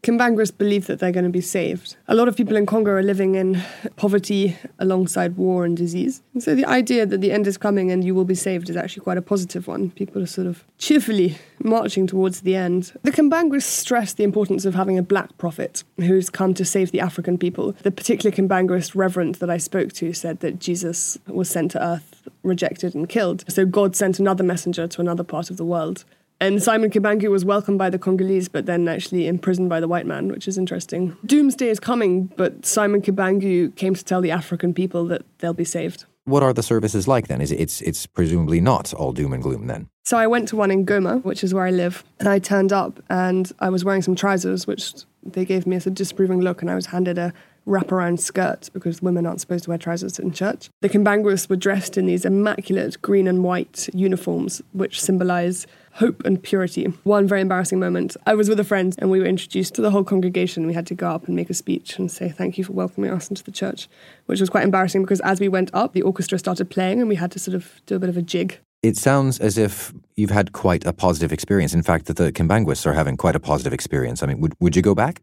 Kimbanguists 0.06 0.56
believe 0.56 0.86
that 0.86 1.00
they're 1.00 1.12
going 1.12 1.24
to 1.24 1.32
be 1.32 1.42
saved. 1.42 1.98
A 2.08 2.14
lot 2.14 2.28
of 2.28 2.38
people 2.38 2.56
in 2.56 2.68
Congo 2.68 2.92
are 2.92 3.02
living 3.02 3.34
in 3.34 3.60
poverty 3.96 4.56
alongside 4.78 5.36
war 5.36 5.66
and 5.66 5.76
disease. 5.76 6.22
And 6.36 6.44
so 6.44 6.54
the 6.54 6.66
idea 6.66 7.08
that 7.08 7.22
the 7.22 7.32
end 7.32 7.48
is 7.48 7.58
coming 7.58 7.90
and 7.90 8.04
you 8.04 8.14
will 8.14 8.24
be 8.24 8.36
saved 8.36 8.70
is 8.70 8.78
actually 8.78 9.02
quite 9.02 9.18
a 9.18 9.22
positive 9.24 9.68
one. 9.68 9.90
People 9.90 10.22
are 10.22 10.28
sort 10.28 10.46
of 10.46 10.64
cheerfully 10.78 11.40
marching 11.58 12.06
towards 12.06 12.42
the 12.42 12.56
end. 12.56 12.94
The 13.02 13.12
Kimbanguists 13.12 13.64
stress 13.64 14.14
the 14.14 14.24
importance 14.24 14.64
of 14.64 14.76
having 14.76 15.00
a 15.00 15.02
black 15.02 15.36
prophet 15.40 15.84
who's 15.98 16.30
come 16.30 16.54
to 16.54 16.64
save 16.64 16.92
the 16.92 17.00
African 17.00 17.40
people. 17.40 17.72
The 17.82 17.90
particular 17.90 18.30
Kimbanguist 18.30 18.94
reverend 18.94 19.36
that 19.36 19.50
I 19.50 19.58
spoke 19.58 19.92
to 19.94 20.14
said 20.14 20.42
that 20.42 20.60
Jesus 20.60 21.18
was 21.26 21.50
sent 21.50 21.72
to 21.72 21.84
earth, 21.84 22.30
rejected, 22.44 22.94
and 22.94 23.10
killed. 23.10 23.44
So 23.48 23.66
God 23.66 23.96
sent 23.96 24.20
another 24.20 24.44
messenger 24.44 24.88
to 24.88 25.02
another 25.02 25.24
part 25.24 25.50
of 25.50 25.58
the 25.58 25.66
world. 25.66 26.06
And 26.42 26.62
Simon 26.62 26.90
Kimbangu 26.90 27.30
was 27.30 27.46
welcomed 27.46 27.78
by 27.78 27.90
the 27.90 27.98
Congolese, 27.98 28.50
but 28.50 28.66
then 28.66 28.88
actually 28.88 29.28
imprisoned 29.28 29.70
by 29.70 29.80
the 29.80 29.88
white 29.88 30.06
man, 30.06 30.28
which 30.28 30.48
is 30.48 30.58
interesting. 30.58 31.16
Doomsday 31.26 31.70
is 31.70 31.80
coming, 31.80 32.26
but 32.36 32.66
Simon 32.66 33.02
Kimbangu 33.02 33.74
came 33.76 33.96
to 33.96 34.04
tell 34.04 34.22
the 34.22 34.32
African 34.32 34.74
people 34.74 35.06
that 35.06 35.24
they'll 35.40 35.54
be 35.54 35.64
saved. 35.64 36.06
What 36.26 36.44
are 36.44 36.54
the 36.54 36.64
services 36.64 37.08
like 37.08 37.28
then? 37.28 37.40
Is 37.40 37.52
it, 37.52 37.60
it's 37.60 37.82
it's 37.82 38.08
presumably 38.08 38.60
not 38.60 38.94
all 38.96 39.14
doom 39.14 39.32
and 39.32 39.44
gloom 39.44 39.68
then? 39.68 39.88
So 40.04 40.18
I 40.18 40.28
went 40.28 40.48
to 40.50 40.56
one 40.56 40.72
in 40.72 40.86
Goma, 40.86 41.24
which 41.24 41.44
is 41.44 41.54
where 41.54 41.66
I 41.66 41.72
live, 41.72 42.04
and 42.20 42.28
I 42.28 42.40
turned 42.40 42.74
up 42.74 43.00
and 43.10 43.52
I 43.60 43.70
was 43.70 43.86
wearing 43.86 44.02
some 44.02 44.16
trousers, 44.16 44.66
which 44.66 44.94
they 45.24 45.46
gave 45.46 45.68
me 45.68 45.76
as 45.76 45.86
a 45.86 45.92
disapproving 45.92 46.42
look, 46.42 46.62
and 46.62 46.70
I 46.70 46.76
was 46.76 46.88
handed 46.88 47.18
a 47.20 47.32
wraparound 47.68 48.20
skirt 48.20 48.70
because 48.74 49.02
women 49.02 49.26
aren't 49.26 49.42
supposed 49.42 49.64
to 49.66 49.72
wear 49.72 49.78
trousers 49.78 50.20
in 50.20 50.32
church. 50.32 50.70
The 50.82 50.90
Kimbanguists 50.90 51.50
were 51.50 51.56
dressed 51.56 51.98
in 51.98 52.06
these 52.06 52.26
immaculate 52.26 53.02
green 53.02 53.28
and 53.28 53.44
white 53.44 53.90
uniforms, 53.94 54.62
which 54.74 55.02
symbolize 55.02 55.66
hope 55.96 56.26
and 56.26 56.42
purity. 56.44 56.86
One 57.04 57.28
very 57.28 57.42
embarrassing 57.42 57.80
moment. 57.80 58.18
I 58.26 58.36
was 58.36 58.50
with 58.50 58.60
a 58.60 58.64
friend 58.64 58.94
and 59.00 59.10
we 59.10 59.20
were 59.20 59.26
introduced 59.26 59.76
to 59.76 59.82
the 59.82 59.92
whole 59.92 60.04
congregation. 60.04 60.68
We 60.68 60.74
had 60.74 60.88
to 60.88 60.96
go 60.96 61.10
up 61.10 61.26
and 61.26 61.36
make 61.36 61.50
a 61.50 61.54
speech 61.54 61.98
and 61.98 62.12
say 62.12 62.30
thank 62.30 62.58
you 62.58 62.64
for 62.64 62.74
welcoming 62.74 63.12
us 63.12 63.30
into 63.30 63.44
the 63.44 63.52
church, 63.52 63.88
which 64.26 64.42
was 64.42 64.50
quite 64.50 64.66
embarrassing 64.66 65.04
because 65.04 65.22
as 65.22 65.40
we 65.40 65.48
went 65.48 65.70
up, 65.74 65.94
the 65.94 66.02
orchestra 66.02 66.38
started 66.38 66.70
playing 66.70 67.00
and 67.00 67.08
we 67.08 67.16
had 67.16 67.32
to 67.32 67.40
sort 67.40 67.56
of 67.56 67.82
do 67.86 67.96
a 67.96 68.00
bit 68.00 68.10
of 68.10 68.18
a 68.18 68.22
jig. 68.22 68.60
It 68.84 68.98
sounds 68.98 69.40
as 69.40 69.58
if 69.58 69.94
you've 70.16 70.30
had 70.30 70.52
quite 70.52 70.86
a 70.86 70.94
positive 70.94 71.32
experience. 71.32 71.74
In 71.74 71.82
fact, 71.82 72.06
that 72.06 72.18
the 72.18 72.32
Kimbanguists 72.32 72.86
are 72.86 72.94
having 72.94 73.18
quite 73.18 73.36
a 73.36 73.40
positive 73.40 73.74
experience. 73.74 74.22
I 74.22 74.28
mean, 74.28 74.42
would, 74.42 74.54
would 74.60 74.76
you 74.76 74.82
go 74.82 74.94
back? 74.94 75.22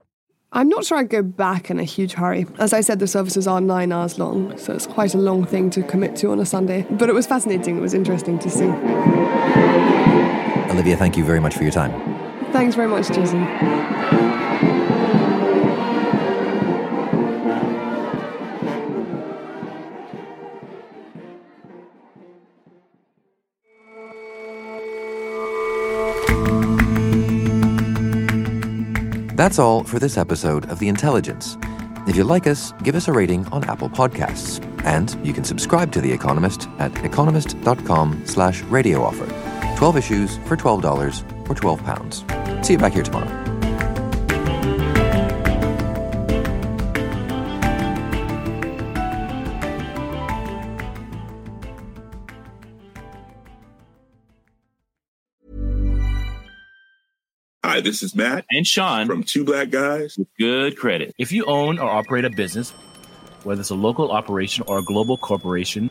I'm 0.55 0.69
not 0.69 0.85
sure 0.85 0.99
I'd 0.99 1.09
go 1.09 1.23
back 1.23 1.71
in 1.71 1.79
a 1.79 1.85
huge 1.85 2.15
hurry. 2.15 2.47
As 2.59 2.73
I 2.73 2.81
said, 2.81 2.99
the 2.99 3.07
services 3.07 3.47
are 3.47 3.61
nine 3.61 3.93
hours 3.93 4.19
long, 4.19 4.57
so 4.59 4.75
it's 4.75 4.87
quite 4.87 5.15
a 5.15 5.19
long 5.19 5.47
thing 5.47 5.71
to 5.71 5.83
commit 5.83 6.17
to 6.17 6.31
on 6.31 6.41
a 6.41 6.47
Sunday. 6.47 6.87
But 6.91 7.09
it 7.09 7.15
was 7.15 7.27
fascinating, 7.27 7.79
it 7.79 7.81
was 7.81 7.95
interesting 7.95 8.39
to 8.41 8.51
see. 8.51 10.12
Olivia, 10.71 10.97
thank 10.97 11.17
you 11.17 11.25
very 11.25 11.41
much 11.41 11.55
for 11.55 11.63
your 11.63 11.73
time. 11.73 11.93
Thanks 12.53 12.75
very 12.75 12.89
much, 12.89 13.09
Jason. 13.09 13.47
That's 29.43 29.59
all 29.59 29.83
for 29.83 29.99
this 29.99 30.17
episode 30.17 30.71
of 30.71 30.79
The 30.79 30.87
Intelligence. 30.87 31.57
If 32.07 32.15
you 32.15 32.23
like 32.23 32.47
us, 32.47 32.73
give 32.85 32.95
us 32.95 33.09
a 33.09 33.13
rating 33.13 33.45
on 33.49 33.65
Apple 33.65 33.89
Podcasts. 33.89 34.65
And 34.85 35.17
you 35.27 35.33
can 35.33 35.43
subscribe 35.43 35.91
to 35.93 36.01
The 36.01 36.13
Economist 36.13 36.69
at 36.79 36.97
economist.com 37.05 38.25
slash 38.25 38.63
radio 38.63 39.03
offer. 39.03 39.42
12 39.83 39.97
issues 39.97 40.37
for 40.47 40.57
$12 40.57 41.51
or 41.51 41.55
£12. 41.57 42.65
See 42.65 42.75
you 42.75 42.79
back 42.79 42.93
here 42.93 43.03
tomorrow. 43.03 43.27
Hi, 57.65 57.81
this 57.81 58.05
is 58.05 58.15
Matt 58.15 58.45
and 58.53 58.65
Sean 58.65 59.09
from 59.09 59.25
Two 59.25 59.43
Black 59.43 59.71
Guys 59.71 60.17
with 60.17 60.29
Good 60.39 60.77
Credit. 60.77 61.13
If 61.19 61.33
you 61.33 61.45
own 61.47 61.81
or 61.81 61.91
operate 61.91 62.25
a 62.25 62.31
business, 62.31 62.71
whether 63.43 63.63
it's 63.63 63.71
a 63.71 63.75
local 63.75 64.13
operation 64.13 64.63
or 64.69 64.79
a 64.79 64.83
global 64.85 65.17
corporation, 65.17 65.91